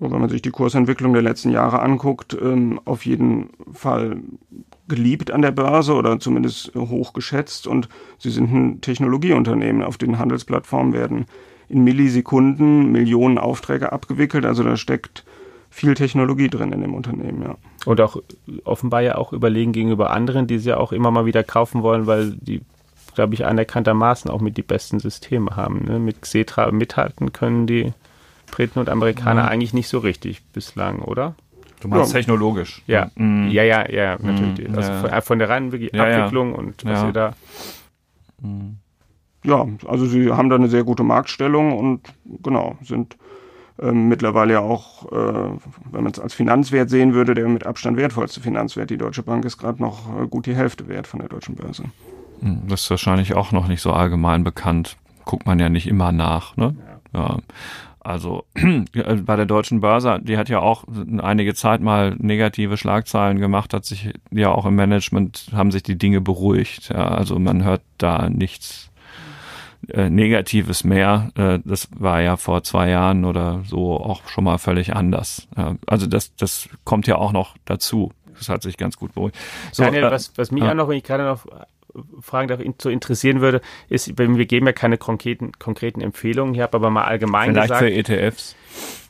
Wenn 0.00 0.20
man 0.20 0.30
sich 0.30 0.42
die 0.42 0.50
Kursentwicklung 0.50 1.12
der 1.12 1.22
letzten 1.22 1.50
Jahre 1.50 1.80
anguckt, 1.80 2.36
ähm, 2.40 2.80
auf 2.84 3.04
jeden 3.04 3.50
Fall 3.72 4.16
geliebt 4.88 5.30
an 5.30 5.42
der 5.42 5.52
Börse 5.52 5.94
oder 5.94 6.18
zumindest 6.18 6.74
hoch 6.74 7.12
geschätzt 7.12 7.66
und 7.66 7.88
sie 8.18 8.30
sind 8.30 8.52
ein 8.52 8.80
Technologieunternehmen. 8.80 9.82
Auf 9.82 9.98
den 9.98 10.18
Handelsplattformen 10.18 10.92
werden 10.92 11.26
in 11.68 11.84
Millisekunden 11.84 12.90
Millionen 12.90 13.38
Aufträge 13.38 13.92
abgewickelt, 13.92 14.44
also 14.44 14.64
da 14.64 14.76
steckt 14.76 15.24
viel 15.70 15.94
Technologie 15.94 16.48
drin 16.48 16.72
in 16.72 16.80
dem 16.80 16.94
Unternehmen, 16.94 17.42
ja. 17.42 17.54
Und 17.86 18.00
auch 18.00 18.16
offenbar 18.64 19.02
ja 19.02 19.16
auch 19.16 19.32
überlegen 19.32 19.72
gegenüber 19.72 20.10
anderen, 20.10 20.48
die 20.48 20.58
sie 20.58 20.70
ja 20.70 20.78
auch 20.78 20.92
immer 20.92 21.12
mal 21.12 21.26
wieder 21.26 21.44
kaufen 21.44 21.84
wollen, 21.84 22.08
weil 22.08 22.32
die, 22.32 22.62
glaube 23.14 23.34
ich, 23.34 23.46
anerkanntermaßen 23.46 24.30
auch 24.30 24.40
mit 24.40 24.56
die 24.56 24.62
besten 24.62 24.98
Systeme 24.98 25.54
haben. 25.54 25.84
Ne? 25.84 26.00
Mit 26.00 26.22
Xetra 26.22 26.72
mithalten 26.72 27.32
können 27.32 27.68
die 27.68 27.92
Briten 28.50 28.78
und 28.78 28.88
Amerikaner 28.88 29.44
mhm. 29.44 29.48
eigentlich 29.48 29.74
nicht 29.74 29.88
so 29.88 29.98
richtig 29.98 30.42
bislang, 30.52 31.00
oder? 31.00 31.34
Du 31.80 31.88
meinst 31.88 32.12
ja. 32.12 32.18
technologisch. 32.18 32.82
Ja. 32.86 33.10
Mhm. 33.14 33.48
ja, 33.48 33.62
ja, 33.62 33.90
ja, 33.90 34.18
natürlich. 34.20 34.68
Mhm. 34.68 34.74
Also 34.76 34.92
von, 34.92 35.22
von, 35.22 35.38
der 35.38 35.48
reinen 35.48 35.88
ja, 35.92 36.04
Abwicklung 36.04 36.54
und 36.54 36.84
was 36.84 37.04
ihr 37.04 37.12
da. 37.12 37.34
Ja, 39.44 39.66
also 39.86 40.06
sie 40.06 40.30
haben 40.30 40.50
da 40.50 40.56
eine 40.56 40.68
sehr 40.68 40.84
gute 40.84 41.02
Marktstellung 41.02 41.76
und 41.78 42.00
genau, 42.42 42.76
sind 42.82 43.16
ähm, 43.80 44.08
mittlerweile 44.08 44.54
ja 44.54 44.60
auch, 44.60 45.10
äh, 45.10 45.58
wenn 45.90 46.02
man 46.02 46.12
es 46.12 46.18
als 46.18 46.34
Finanzwert 46.34 46.90
sehen 46.90 47.14
würde, 47.14 47.34
der 47.34 47.48
mit 47.48 47.66
Abstand 47.66 47.96
wertvollste 47.96 48.40
Finanzwert. 48.40 48.90
Die 48.90 48.98
Deutsche 48.98 49.22
Bank 49.22 49.44
ist 49.46 49.56
gerade 49.56 49.80
noch 49.80 50.20
äh, 50.20 50.26
gut 50.26 50.46
die 50.46 50.54
Hälfte 50.54 50.88
wert 50.88 51.06
von 51.06 51.20
der 51.20 51.30
deutschen 51.30 51.54
Börse. 51.54 51.84
Hm, 52.40 52.62
das 52.68 52.82
ist 52.82 52.90
wahrscheinlich 52.90 53.34
auch 53.34 53.52
noch 53.52 53.68
nicht 53.68 53.80
so 53.80 53.92
allgemein 53.92 54.44
bekannt. 54.44 54.96
Guckt 55.24 55.46
man 55.46 55.58
ja 55.58 55.68
nicht 55.70 55.86
immer 55.86 56.12
nach, 56.12 56.56
ne? 56.56 56.74
Ja. 57.14 57.20
ja. 57.20 57.38
Also 58.00 58.44
bei 58.54 59.36
der 59.36 59.46
deutschen 59.46 59.80
Börse, 59.80 60.18
die 60.22 60.38
hat 60.38 60.48
ja 60.48 60.60
auch 60.60 60.84
einige 61.18 61.54
Zeit 61.54 61.80
mal 61.80 62.16
negative 62.18 62.76
Schlagzeilen 62.76 63.38
gemacht, 63.38 63.74
hat 63.74 63.84
sich 63.84 64.12
ja 64.30 64.50
auch 64.52 64.66
im 64.66 64.74
Management, 64.74 65.50
haben 65.52 65.70
sich 65.70 65.82
die 65.82 65.98
Dinge 65.98 66.20
beruhigt. 66.20 66.88
Ja, 66.88 67.08
also 67.08 67.38
man 67.38 67.62
hört 67.64 67.82
da 67.98 68.30
nichts 68.30 68.90
äh, 69.88 70.08
Negatives 70.08 70.84
mehr. 70.84 71.30
Äh, 71.36 71.58
das 71.64 71.88
war 71.96 72.20
ja 72.20 72.36
vor 72.36 72.62
zwei 72.62 72.88
Jahren 72.88 73.24
oder 73.24 73.62
so 73.66 73.98
auch 73.98 74.28
schon 74.28 74.44
mal 74.44 74.58
völlig 74.58 74.94
anders. 74.94 75.48
Ja, 75.56 75.76
also 75.86 76.06
das, 76.06 76.34
das 76.36 76.68
kommt 76.84 77.06
ja 77.06 77.16
auch 77.16 77.32
noch 77.32 77.56
dazu. 77.64 78.12
Das 78.38 78.48
hat 78.48 78.62
sich 78.62 78.78
ganz 78.78 78.96
gut 78.96 79.14
beruhigt. 79.14 79.36
So, 79.72 79.82
Daniel, 79.82 80.04
äh, 80.04 80.10
was, 80.10 80.32
was 80.36 80.50
mich 80.50 80.62
äh, 80.62 80.68
auch 80.68 80.74
noch, 80.74 80.88
wenn 80.88 80.96
ich 80.96 81.04
gerade 81.04 81.24
noch 81.24 81.46
Fragen 82.20 82.48
darf, 82.48 82.60
zu 82.78 82.90
interessieren 82.90 83.40
würde, 83.40 83.60
ist, 83.88 84.18
wir 84.18 84.46
geben 84.46 84.66
ja 84.66 84.72
keine 84.72 84.98
konkreten, 84.98 85.52
konkreten 85.58 86.00
Empfehlungen. 86.00 86.54
Ich 86.54 86.60
habe 86.60 86.76
aber 86.76 86.90
mal 86.90 87.04
allgemein 87.04 87.50
Vielleicht 87.50 87.68
gesagt. 87.68 87.84
Vielleicht 87.84 88.06
für 88.06 88.12
ETFs. 88.14 88.56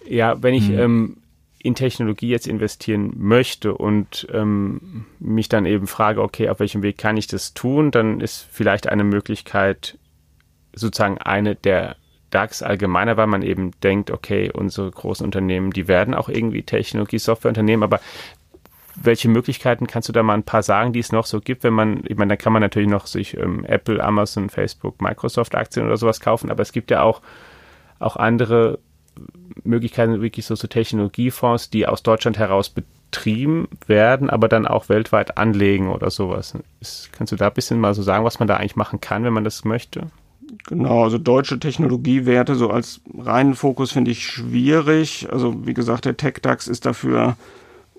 Ja, 0.06 0.42
wenn 0.42 0.54
ich, 0.54 0.68
hm. 0.68 0.78
ähm, 0.78 1.16
in 1.62 1.74
Technologie 1.74 2.28
jetzt 2.28 2.46
investieren 2.46 3.12
möchte 3.16 3.74
und 3.74 4.26
ähm, 4.32 5.04
mich 5.18 5.48
dann 5.50 5.66
eben 5.66 5.86
frage, 5.86 6.22
okay, 6.22 6.48
auf 6.48 6.58
welchem 6.58 6.82
Weg 6.82 6.96
kann 6.96 7.18
ich 7.18 7.26
das 7.26 7.52
tun, 7.52 7.90
dann 7.90 8.20
ist 8.20 8.46
vielleicht 8.50 8.88
eine 8.88 9.04
Möglichkeit 9.04 9.98
sozusagen 10.72 11.18
eine 11.18 11.56
der 11.56 11.96
DAX 12.30 12.62
allgemeiner, 12.62 13.16
weil 13.16 13.26
man 13.26 13.42
eben 13.42 13.72
denkt, 13.82 14.10
okay, 14.10 14.50
unsere 14.52 14.90
großen 14.90 15.24
Unternehmen, 15.24 15.72
die 15.72 15.86
werden 15.86 16.14
auch 16.14 16.28
irgendwie 16.28 16.62
Technologie-Softwareunternehmen, 16.62 17.82
aber 17.82 18.00
welche 19.02 19.28
Möglichkeiten 19.28 19.86
kannst 19.86 20.08
du 20.08 20.12
da 20.12 20.22
mal 20.22 20.34
ein 20.34 20.42
paar 20.42 20.62
sagen, 20.62 20.92
die 20.92 21.00
es 21.00 21.10
noch 21.10 21.26
so 21.26 21.40
gibt, 21.40 21.64
wenn 21.64 21.72
man, 21.72 22.02
ich 22.06 22.16
meine, 22.16 22.30
da 22.30 22.36
kann 22.36 22.52
man 22.52 22.60
natürlich 22.60 22.88
noch 22.88 23.06
sich 23.06 23.36
ähm, 23.36 23.64
Apple, 23.64 24.02
Amazon, 24.02 24.50
Facebook, 24.50 25.00
Microsoft 25.00 25.54
Aktien 25.54 25.86
oder 25.86 25.96
sowas 25.96 26.20
kaufen, 26.20 26.50
aber 26.50 26.62
es 26.62 26.72
gibt 26.72 26.90
ja 26.90 27.02
auch, 27.02 27.22
auch 27.98 28.16
andere 28.16 28.78
Möglichkeiten, 29.64 30.20
wirklich 30.20 30.46
so, 30.46 30.54
so 30.54 30.66
Technologiefonds, 30.66 31.70
die 31.70 31.86
aus 31.86 32.02
Deutschland 32.02 32.38
heraus 32.38 32.70
betrieben 32.70 33.68
werden, 33.86 34.28
aber 34.28 34.48
dann 34.48 34.66
auch 34.66 34.88
weltweit 34.88 35.38
anlegen 35.38 35.88
oder 35.88 36.10
sowas. 36.10 36.54
Ist, 36.80 37.10
kannst 37.12 37.32
du 37.32 37.36
da 37.36 37.48
ein 37.48 37.54
bisschen 37.54 37.80
mal 37.80 37.94
so 37.94 38.02
sagen, 38.02 38.24
was 38.24 38.38
man 38.38 38.48
da 38.48 38.56
eigentlich 38.56 38.76
machen 38.76 39.00
kann, 39.00 39.24
wenn 39.24 39.32
man 39.32 39.44
das 39.44 39.64
möchte? 39.64 40.06
Genau, 40.66 41.04
also 41.04 41.16
deutsche 41.16 41.58
Technologiewerte 41.58 42.54
so 42.54 42.70
als 42.70 43.00
reinen 43.16 43.54
Fokus 43.54 43.92
finde 43.92 44.10
ich 44.10 44.26
schwierig. 44.26 45.28
Also 45.30 45.66
wie 45.66 45.74
gesagt, 45.74 46.04
der 46.04 46.16
TechDAX 46.16 46.66
ist 46.66 46.86
dafür, 46.86 47.36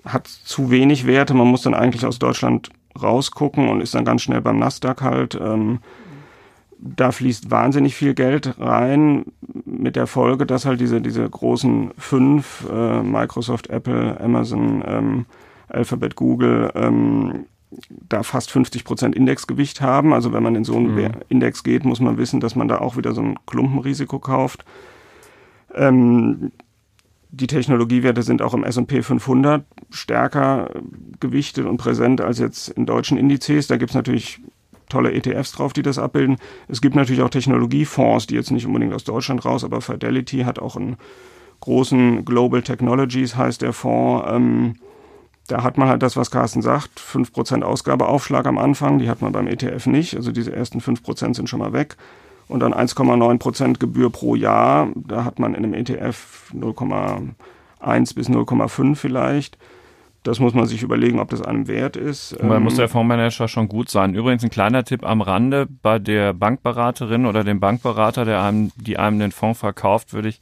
hat 0.04 0.26
zu 0.26 0.70
wenig 0.70 1.06
Werte. 1.06 1.34
Man 1.34 1.48
muss 1.48 1.62
dann 1.62 1.74
eigentlich 1.74 2.04
aus 2.06 2.18
Deutschland 2.18 2.70
rausgucken 3.00 3.68
und 3.68 3.80
ist 3.80 3.94
dann 3.94 4.04
ganz 4.04 4.22
schnell 4.22 4.40
beim 4.40 4.58
Nasdaq 4.58 5.02
halt. 5.02 5.38
Ähm, 5.40 5.80
da 6.78 7.12
fließt 7.12 7.50
wahnsinnig 7.50 7.94
viel 7.94 8.12
Geld 8.12 8.58
rein, 8.58 9.24
mit 9.64 9.94
der 9.94 10.08
Folge, 10.08 10.46
dass 10.46 10.66
halt 10.66 10.80
diese, 10.80 11.00
diese 11.00 11.28
großen 11.28 11.92
fünf, 11.96 12.66
äh, 12.70 13.02
Microsoft, 13.02 13.70
Apple, 13.70 14.20
Amazon, 14.20 14.82
ähm, 14.84 15.26
Alphabet, 15.68 16.16
Google, 16.16 16.72
ähm, 16.74 17.46
da 17.88 18.22
fast 18.22 18.50
50 18.50 18.84
Prozent 18.84 19.14
Indexgewicht 19.14 19.80
haben. 19.80 20.12
Also 20.12 20.32
wenn 20.32 20.42
man 20.42 20.56
in 20.56 20.64
so 20.64 20.76
einen 20.76 20.94
mhm. 20.94 21.10
Index 21.28 21.62
geht, 21.62 21.84
muss 21.84 22.00
man 22.00 22.18
wissen, 22.18 22.40
dass 22.40 22.56
man 22.56 22.68
da 22.68 22.78
auch 22.78 22.96
wieder 22.96 23.12
so 23.12 23.22
ein 23.22 23.38
Klumpenrisiko 23.46 24.18
kauft. 24.18 24.64
Ähm, 25.74 26.50
die 27.32 27.46
Technologiewerte 27.46 28.22
sind 28.22 28.42
auch 28.42 28.52
im 28.52 28.62
S&P 28.62 29.02
500 29.02 29.64
stärker 29.90 30.70
gewichtet 31.18 31.66
und 31.66 31.78
präsent 31.78 32.20
als 32.20 32.38
jetzt 32.38 32.68
in 32.68 32.84
deutschen 32.84 33.16
Indizes. 33.16 33.66
Da 33.66 33.78
gibt 33.78 33.90
es 33.90 33.94
natürlich 33.94 34.38
tolle 34.90 35.12
ETFs 35.12 35.52
drauf, 35.52 35.72
die 35.72 35.82
das 35.82 35.98
abbilden. 35.98 36.36
Es 36.68 36.82
gibt 36.82 36.94
natürlich 36.94 37.22
auch 37.22 37.30
Technologiefonds, 37.30 38.26
die 38.26 38.34
jetzt 38.34 38.50
nicht 38.50 38.66
unbedingt 38.66 38.92
aus 38.92 39.04
Deutschland 39.04 39.46
raus, 39.46 39.64
aber 39.64 39.80
Fidelity 39.80 40.40
hat 40.40 40.58
auch 40.58 40.76
einen 40.76 40.98
großen 41.60 42.26
Global 42.26 42.60
Technologies, 42.60 43.34
heißt 43.34 43.62
der 43.62 43.72
Fonds. 43.72 44.26
Ähm, 44.30 44.74
da 45.48 45.62
hat 45.62 45.78
man 45.78 45.88
halt 45.88 46.02
das, 46.02 46.16
was 46.16 46.30
Carsten 46.30 46.60
sagt, 46.60 47.00
5% 47.00 47.62
Ausgabeaufschlag 47.62 48.46
am 48.46 48.58
Anfang, 48.58 48.98
die 48.98 49.08
hat 49.08 49.22
man 49.22 49.32
beim 49.32 49.46
ETF 49.46 49.86
nicht. 49.86 50.16
Also 50.16 50.32
diese 50.32 50.54
ersten 50.54 50.80
5% 50.80 51.34
sind 51.34 51.48
schon 51.48 51.60
mal 51.60 51.72
weg. 51.72 51.96
Und 52.52 52.60
dann 52.60 52.74
1,9% 52.74 53.78
Gebühr 53.78 54.10
pro 54.10 54.34
Jahr. 54.34 54.88
Da 54.94 55.24
hat 55.24 55.38
man 55.38 55.54
in 55.54 55.64
einem 55.64 55.72
ETF 55.72 56.52
0,1 56.54 58.14
bis 58.14 58.28
0,5 58.28 58.94
vielleicht. 58.96 59.56
Das 60.22 60.38
muss 60.38 60.54
man 60.54 60.66
sich 60.66 60.82
überlegen, 60.82 61.18
ob 61.18 61.30
das 61.30 61.42
einem 61.42 61.66
wert 61.66 61.96
ist. 61.96 62.36
Da 62.38 62.60
muss 62.60 62.76
der 62.76 62.88
Fondsmanager 62.88 63.48
schon 63.48 63.68
gut 63.68 63.88
sein. 63.88 64.14
Übrigens 64.14 64.44
ein 64.44 64.50
kleiner 64.50 64.84
Tipp 64.84 65.04
am 65.04 65.20
Rande 65.20 65.66
bei 65.66 65.98
der 65.98 66.32
Bankberaterin 66.32 67.26
oder 67.26 67.42
dem 67.42 67.58
Bankberater, 67.58 68.24
der 68.24 68.42
einem, 68.42 68.70
die 68.76 68.98
einem 68.98 69.18
den 69.18 69.32
Fonds 69.32 69.58
verkauft, 69.58 70.12
würde 70.12 70.28
ich 70.28 70.38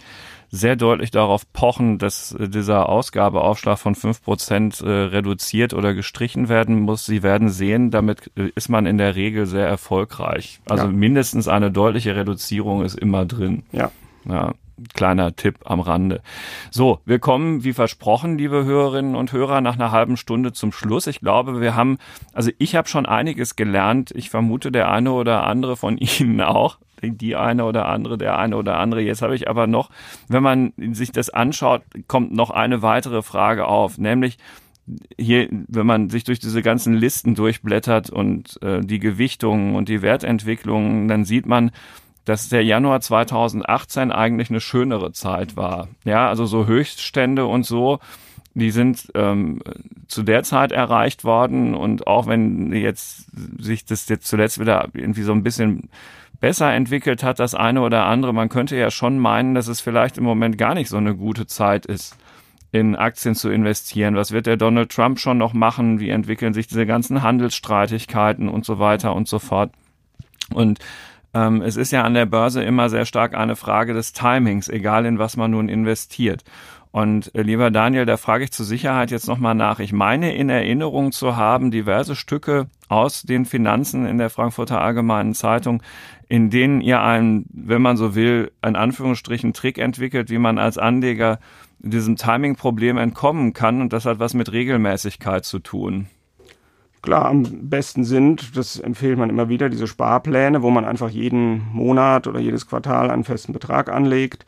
sehr 0.50 0.76
deutlich 0.76 1.10
darauf 1.10 1.50
pochen, 1.52 1.98
dass 1.98 2.36
dieser 2.38 2.88
Ausgabeaufschlag 2.88 3.78
von 3.78 3.94
fünf 3.94 4.22
Prozent 4.22 4.80
äh, 4.80 4.88
reduziert 4.88 5.74
oder 5.74 5.94
gestrichen 5.94 6.48
werden 6.48 6.80
muss. 6.80 7.06
Sie 7.06 7.22
werden 7.22 7.48
sehen, 7.48 7.90
damit 7.90 8.30
äh, 8.36 8.50
ist 8.54 8.68
man 8.68 8.86
in 8.86 8.98
der 8.98 9.14
Regel 9.14 9.46
sehr 9.46 9.66
erfolgreich. 9.66 10.60
Also 10.68 10.84
ja. 10.84 10.90
mindestens 10.90 11.46
eine 11.46 11.70
deutliche 11.70 12.16
Reduzierung 12.16 12.84
ist 12.84 12.98
immer 12.98 13.24
drin. 13.24 13.62
Ja. 13.72 13.90
Ja, 14.28 14.52
kleiner 14.94 15.34
Tipp 15.34 15.58
am 15.64 15.80
Rande. 15.80 16.22
So, 16.70 17.00
wir 17.04 17.18
kommen, 17.18 17.64
wie 17.64 17.72
versprochen, 17.72 18.38
liebe 18.38 18.64
Hörerinnen 18.64 19.14
und 19.14 19.32
Hörer, 19.32 19.60
nach 19.60 19.74
einer 19.74 19.92
halben 19.92 20.16
Stunde 20.16 20.52
zum 20.52 20.72
Schluss. 20.72 21.06
Ich 21.06 21.20
glaube, 21.20 21.60
wir 21.60 21.74
haben, 21.74 21.98
also 22.32 22.50
ich 22.58 22.76
habe 22.76 22.88
schon 22.88 23.06
einiges 23.06 23.56
gelernt. 23.56 24.10
Ich 24.14 24.30
vermute, 24.30 24.72
der 24.72 24.90
eine 24.90 25.12
oder 25.12 25.44
andere 25.44 25.76
von 25.76 25.98
Ihnen 26.18 26.40
auch. 26.40 26.78
Die 27.02 27.36
eine 27.36 27.64
oder 27.64 27.86
andere, 27.86 28.18
der 28.18 28.38
eine 28.38 28.56
oder 28.56 28.78
andere. 28.78 29.00
Jetzt 29.00 29.22
habe 29.22 29.34
ich 29.34 29.48
aber 29.48 29.66
noch, 29.66 29.90
wenn 30.28 30.42
man 30.42 30.72
sich 30.92 31.12
das 31.12 31.30
anschaut, 31.30 31.82
kommt 32.06 32.32
noch 32.32 32.50
eine 32.50 32.82
weitere 32.82 33.22
Frage 33.22 33.66
auf, 33.66 33.98
nämlich 33.98 34.38
hier, 35.16 35.48
wenn 35.50 35.86
man 35.86 36.10
sich 36.10 36.24
durch 36.24 36.40
diese 36.40 36.62
ganzen 36.62 36.94
Listen 36.94 37.34
durchblättert 37.34 38.10
und 38.10 38.60
äh, 38.62 38.80
die 38.80 38.98
Gewichtungen 38.98 39.76
und 39.76 39.88
die 39.88 40.02
Wertentwicklungen, 40.02 41.08
dann 41.08 41.24
sieht 41.24 41.46
man, 41.46 41.70
dass 42.24 42.48
der 42.48 42.64
Januar 42.64 43.00
2018 43.00 44.12
eigentlich 44.12 44.50
eine 44.50 44.60
schönere 44.60 45.12
Zeit 45.12 45.56
war. 45.56 45.88
Ja, 46.04 46.28
also 46.28 46.46
so 46.46 46.66
Höchststände 46.66 47.46
und 47.46 47.64
so, 47.64 47.98
die 48.60 48.70
sind 48.70 49.10
ähm, 49.14 49.60
zu 50.06 50.22
der 50.22 50.42
Zeit 50.42 50.72
erreicht 50.72 51.24
worden 51.24 51.74
und 51.74 52.06
auch 52.06 52.26
wenn 52.26 52.72
jetzt 52.72 53.26
sich 53.58 53.84
das 53.84 54.08
jetzt 54.08 54.26
zuletzt 54.26 54.60
wieder 54.60 54.88
irgendwie 54.92 55.22
so 55.22 55.32
ein 55.32 55.42
bisschen 55.42 55.88
besser 56.40 56.72
entwickelt 56.72 57.22
hat, 57.22 57.38
das 57.38 57.54
eine 57.54 57.82
oder 57.82 58.06
andere, 58.06 58.32
man 58.32 58.48
könnte 58.48 58.76
ja 58.76 58.90
schon 58.90 59.18
meinen, 59.18 59.54
dass 59.54 59.68
es 59.68 59.80
vielleicht 59.80 60.16
im 60.18 60.24
Moment 60.24 60.56
gar 60.56 60.74
nicht 60.74 60.88
so 60.88 60.96
eine 60.96 61.14
gute 61.14 61.46
Zeit 61.46 61.86
ist 61.86 62.16
in 62.72 62.94
Aktien 62.94 63.34
zu 63.34 63.50
investieren. 63.50 64.14
Was 64.14 64.32
wird 64.32 64.46
der 64.46 64.56
Donald 64.56 64.90
Trump 64.90 65.18
schon 65.18 65.38
noch 65.38 65.52
machen? 65.52 65.98
Wie 65.98 66.10
entwickeln 66.10 66.54
sich 66.54 66.68
diese 66.68 66.86
ganzen 66.86 67.22
Handelsstreitigkeiten 67.22 68.48
und 68.48 68.64
so 68.64 68.78
weiter 68.78 69.14
und 69.14 69.26
so 69.26 69.38
fort? 69.38 69.72
Und 70.54 70.78
ähm, 71.34 71.62
es 71.62 71.76
ist 71.76 71.90
ja 71.90 72.02
an 72.02 72.14
der 72.14 72.26
Börse 72.26 72.62
immer 72.62 72.88
sehr 72.88 73.06
stark 73.06 73.34
eine 73.34 73.56
Frage 73.56 73.92
des 73.92 74.12
Timings, 74.12 74.68
egal 74.68 75.04
in 75.04 75.18
was 75.18 75.36
man 75.36 75.50
nun 75.50 75.68
investiert. 75.68 76.44
Und 76.92 77.34
äh, 77.34 77.42
lieber 77.42 77.70
Daniel, 77.70 78.04
da 78.04 78.16
frage 78.16 78.44
ich 78.44 78.52
zur 78.52 78.66
Sicherheit 78.66 79.10
jetzt 79.10 79.28
nochmal 79.28 79.54
nach. 79.54 79.78
Ich 79.78 79.92
meine 79.92 80.34
in 80.34 80.48
Erinnerung 80.48 81.12
zu 81.12 81.36
haben, 81.36 81.70
diverse 81.70 82.16
Stücke 82.16 82.66
aus 82.88 83.22
den 83.22 83.44
Finanzen 83.44 84.06
in 84.06 84.18
der 84.18 84.30
Frankfurter 84.30 84.80
Allgemeinen 84.80 85.34
Zeitung, 85.34 85.82
in 86.28 86.50
denen 86.50 86.80
ihr 86.80 87.00
einen, 87.00 87.46
wenn 87.52 87.82
man 87.82 87.96
so 87.96 88.14
will, 88.14 88.50
in 88.66 88.74
Anführungsstrichen 88.74 89.52
Trick 89.52 89.78
entwickelt, 89.78 90.30
wie 90.30 90.38
man 90.38 90.58
als 90.58 90.78
Anleger 90.78 91.38
diesem 91.78 92.16
Timing-Problem 92.16 92.98
entkommen 92.98 93.52
kann. 93.52 93.80
Und 93.80 93.92
das 93.92 94.04
hat 94.04 94.18
was 94.18 94.34
mit 94.34 94.52
Regelmäßigkeit 94.52 95.44
zu 95.44 95.60
tun. 95.60 96.08
Klar, 97.02 97.26
am 97.26 97.44
besten 97.70 98.04
sind, 98.04 98.56
das 98.56 98.78
empfiehlt 98.78 99.16
man 99.16 99.30
immer 99.30 99.48
wieder, 99.48 99.70
diese 99.70 99.86
Sparpläne, 99.86 100.60
wo 100.60 100.70
man 100.70 100.84
einfach 100.84 101.08
jeden 101.08 101.66
Monat 101.72 102.26
oder 102.26 102.40
jedes 102.40 102.66
Quartal 102.66 103.10
einen 103.10 103.24
festen 103.24 103.54
Betrag 103.54 103.90
anlegt. 103.90 104.44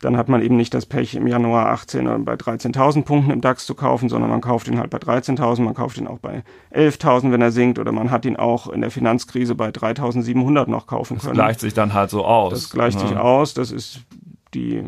Dann 0.00 0.16
hat 0.16 0.28
man 0.28 0.40
eben 0.42 0.56
nicht 0.56 0.72
das 0.72 0.86
Pech, 0.86 1.14
im 1.14 1.26
Januar 1.26 1.66
18 1.66 2.24
bei 2.24 2.34
13.000 2.34 3.04
Punkten 3.04 3.30
im 3.30 3.40
DAX 3.40 3.66
zu 3.66 3.74
kaufen, 3.74 4.08
sondern 4.08 4.30
man 4.30 4.40
kauft 4.40 4.66
ihn 4.68 4.78
halt 4.78 4.90
bei 4.90 4.98
13.000, 4.98 5.60
man 5.60 5.74
kauft 5.74 5.98
ihn 5.98 6.06
auch 6.06 6.18
bei 6.18 6.42
11.000, 6.74 7.32
wenn 7.32 7.42
er 7.42 7.50
sinkt, 7.50 7.78
oder 7.78 7.92
man 7.92 8.10
hat 8.10 8.24
ihn 8.24 8.36
auch 8.36 8.68
in 8.68 8.80
der 8.80 8.90
Finanzkrise 8.90 9.54
bei 9.54 9.68
3.700 9.68 10.70
noch 10.70 10.86
kaufen 10.86 11.18
können. 11.18 11.34
Das 11.34 11.44
gleicht 11.44 11.60
sich 11.60 11.74
dann 11.74 11.92
halt 11.92 12.10
so 12.10 12.24
aus. 12.24 12.52
Das 12.52 12.70
gleicht 12.70 13.00
ja. 13.00 13.08
sich 13.08 13.16
aus, 13.16 13.52
das 13.52 13.72
ist 13.72 14.00
die 14.54 14.84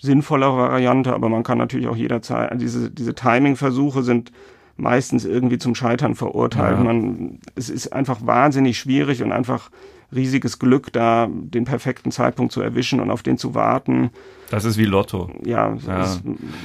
sinnvollere 0.00 0.56
Variante, 0.56 1.12
aber 1.12 1.28
man 1.28 1.42
kann 1.42 1.58
natürlich 1.58 1.88
auch 1.88 1.96
jederzeit, 1.96 2.60
diese, 2.60 2.90
diese 2.90 3.14
Timing-Versuche 3.14 4.02
sind 4.02 4.32
meistens 4.76 5.24
irgendwie 5.24 5.58
zum 5.58 5.74
Scheitern 5.74 6.14
verurteilt. 6.14 6.78
Ja. 6.78 6.84
Man, 6.84 7.40
es 7.56 7.68
ist 7.68 7.92
einfach 7.92 8.18
wahnsinnig 8.24 8.78
schwierig 8.78 9.22
und 9.22 9.32
einfach 9.32 9.70
riesiges 10.14 10.58
Glück, 10.58 10.92
da 10.92 11.28
den 11.30 11.64
perfekten 11.64 12.10
Zeitpunkt 12.10 12.52
zu 12.52 12.62
erwischen 12.62 13.00
und 13.00 13.10
auf 13.10 13.22
den 13.22 13.36
zu 13.38 13.54
warten. 13.54 14.10
Das 14.50 14.64
ist 14.64 14.78
wie 14.78 14.86
Lotto. 14.86 15.30
Ja. 15.44 15.76
ja. 15.86 16.16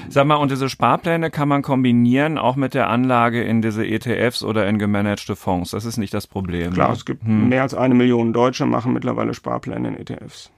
Sag 0.10 0.28
mal, 0.28 0.36
und 0.36 0.52
diese 0.52 0.70
Sparpläne 0.70 1.30
kann 1.30 1.50
man 1.50 1.62
kombinieren 1.62 2.38
auch 2.38 2.56
mit 2.56 2.74
der 2.74 2.90
Anlage 2.90 3.44
in 3.44 3.62
diese 3.62 3.86
ETFs 3.86 4.44
oder 4.44 4.68
in 4.68 4.80
gemanagte 4.80 5.36
Fonds. 5.36 5.72
Das 5.72 5.84
ist 5.84 5.98
nicht 5.98 6.14
das 6.14 6.28
Problem. 6.28 6.74
Klar, 6.74 6.90
ne? 6.90 6.94
es 6.94 7.06
gibt 7.06 7.26
hm. 7.26 7.50
mehr 7.50 7.64
als 7.64 7.74
eine 7.74 7.94
Million 7.96 8.32
Deutsche 8.32 8.66
machen 8.66 8.94
mittlerweile 8.94 9.34
Sparpläne 9.34 9.90
in 9.90 9.98
ETFs. 9.98 10.52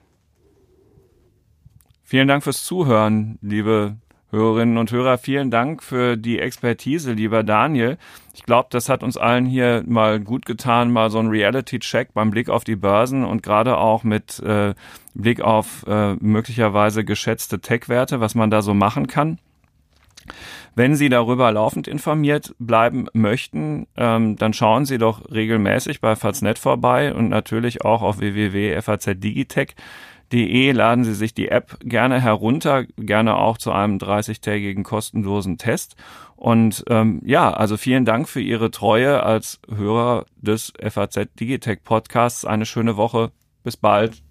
Vielen 2.03 2.27
Dank 2.27 2.43
fürs 2.43 2.63
Zuhören, 2.63 3.39
liebe 3.41 3.97
Hörerinnen 4.31 4.77
und 4.77 4.91
Hörer, 4.91 5.17
vielen 5.17 5.51
Dank 5.51 5.83
für 5.83 6.17
die 6.17 6.39
Expertise, 6.39 7.13
lieber 7.13 7.43
Daniel. 7.43 7.97
Ich 8.33 8.43
glaube, 8.43 8.67
das 8.71 8.89
hat 8.89 9.03
uns 9.03 9.17
allen 9.17 9.45
hier 9.45 9.83
mal 9.88 10.19
gut 10.19 10.45
getan, 10.45 10.91
mal 10.91 11.09
so 11.09 11.19
ein 11.19 11.27
Reality-Check 11.27 12.13
beim 12.13 12.31
Blick 12.31 12.49
auf 12.49 12.63
die 12.63 12.75
Börsen 12.75 13.23
und 13.23 13.43
gerade 13.43 13.77
auch 13.77 14.03
mit 14.03 14.39
äh, 14.39 14.73
Blick 15.13 15.41
auf 15.41 15.85
äh, 15.88 16.15
möglicherweise 16.15 17.05
geschätzte 17.05 17.61
Tech-Werte, 17.61 18.19
was 18.19 18.35
man 18.35 18.49
da 18.49 18.61
so 18.61 18.73
machen 18.73 19.07
kann. 19.07 19.39
Wenn 20.73 20.95
Sie 20.95 21.07
darüber 21.07 21.51
laufend 21.51 21.88
informiert 21.88 22.53
bleiben 22.59 23.07
möchten, 23.13 23.88
ähm, 23.95 24.35
dann 24.35 24.53
schauen 24.53 24.85
Sie 24.85 24.97
doch 24.97 25.31
regelmäßig 25.31 26.01
bei 26.01 26.15
Faznet 26.15 26.59
vorbei 26.59 27.13
und 27.13 27.29
natürlich 27.29 27.85
auch 27.85 28.01
auf 28.01 28.19
www.fazdigitech 28.19 29.75
faz.de 30.35 30.71
laden 30.71 31.03
Sie 31.03 31.13
sich 31.13 31.33
die 31.33 31.49
App 31.49 31.77
gerne 31.81 32.21
herunter, 32.21 32.83
gerne 32.97 33.35
auch 33.37 33.57
zu 33.57 33.71
einem 33.71 33.97
30-tägigen 33.97 34.83
kostenlosen 34.83 35.57
Test. 35.57 35.95
Und 36.35 36.83
ähm, 36.89 37.21
ja, 37.23 37.51
also 37.51 37.77
vielen 37.77 38.05
Dank 38.05 38.27
für 38.27 38.41
Ihre 38.41 38.71
Treue 38.71 39.23
als 39.23 39.59
Hörer 39.73 40.25
des 40.35 40.73
FAZ 40.81 41.29
Digitech 41.39 41.83
Podcasts. 41.83 42.45
Eine 42.45 42.65
schöne 42.65 42.97
Woche. 42.97 43.31
Bis 43.63 43.77
bald. 43.77 44.21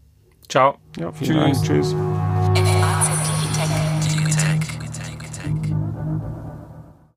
Ciao. 0.49 0.77
Ja, 0.99 1.11
Tschüss. 1.13 1.29
Dank. 1.29 1.63
Tschüss. 1.63 1.97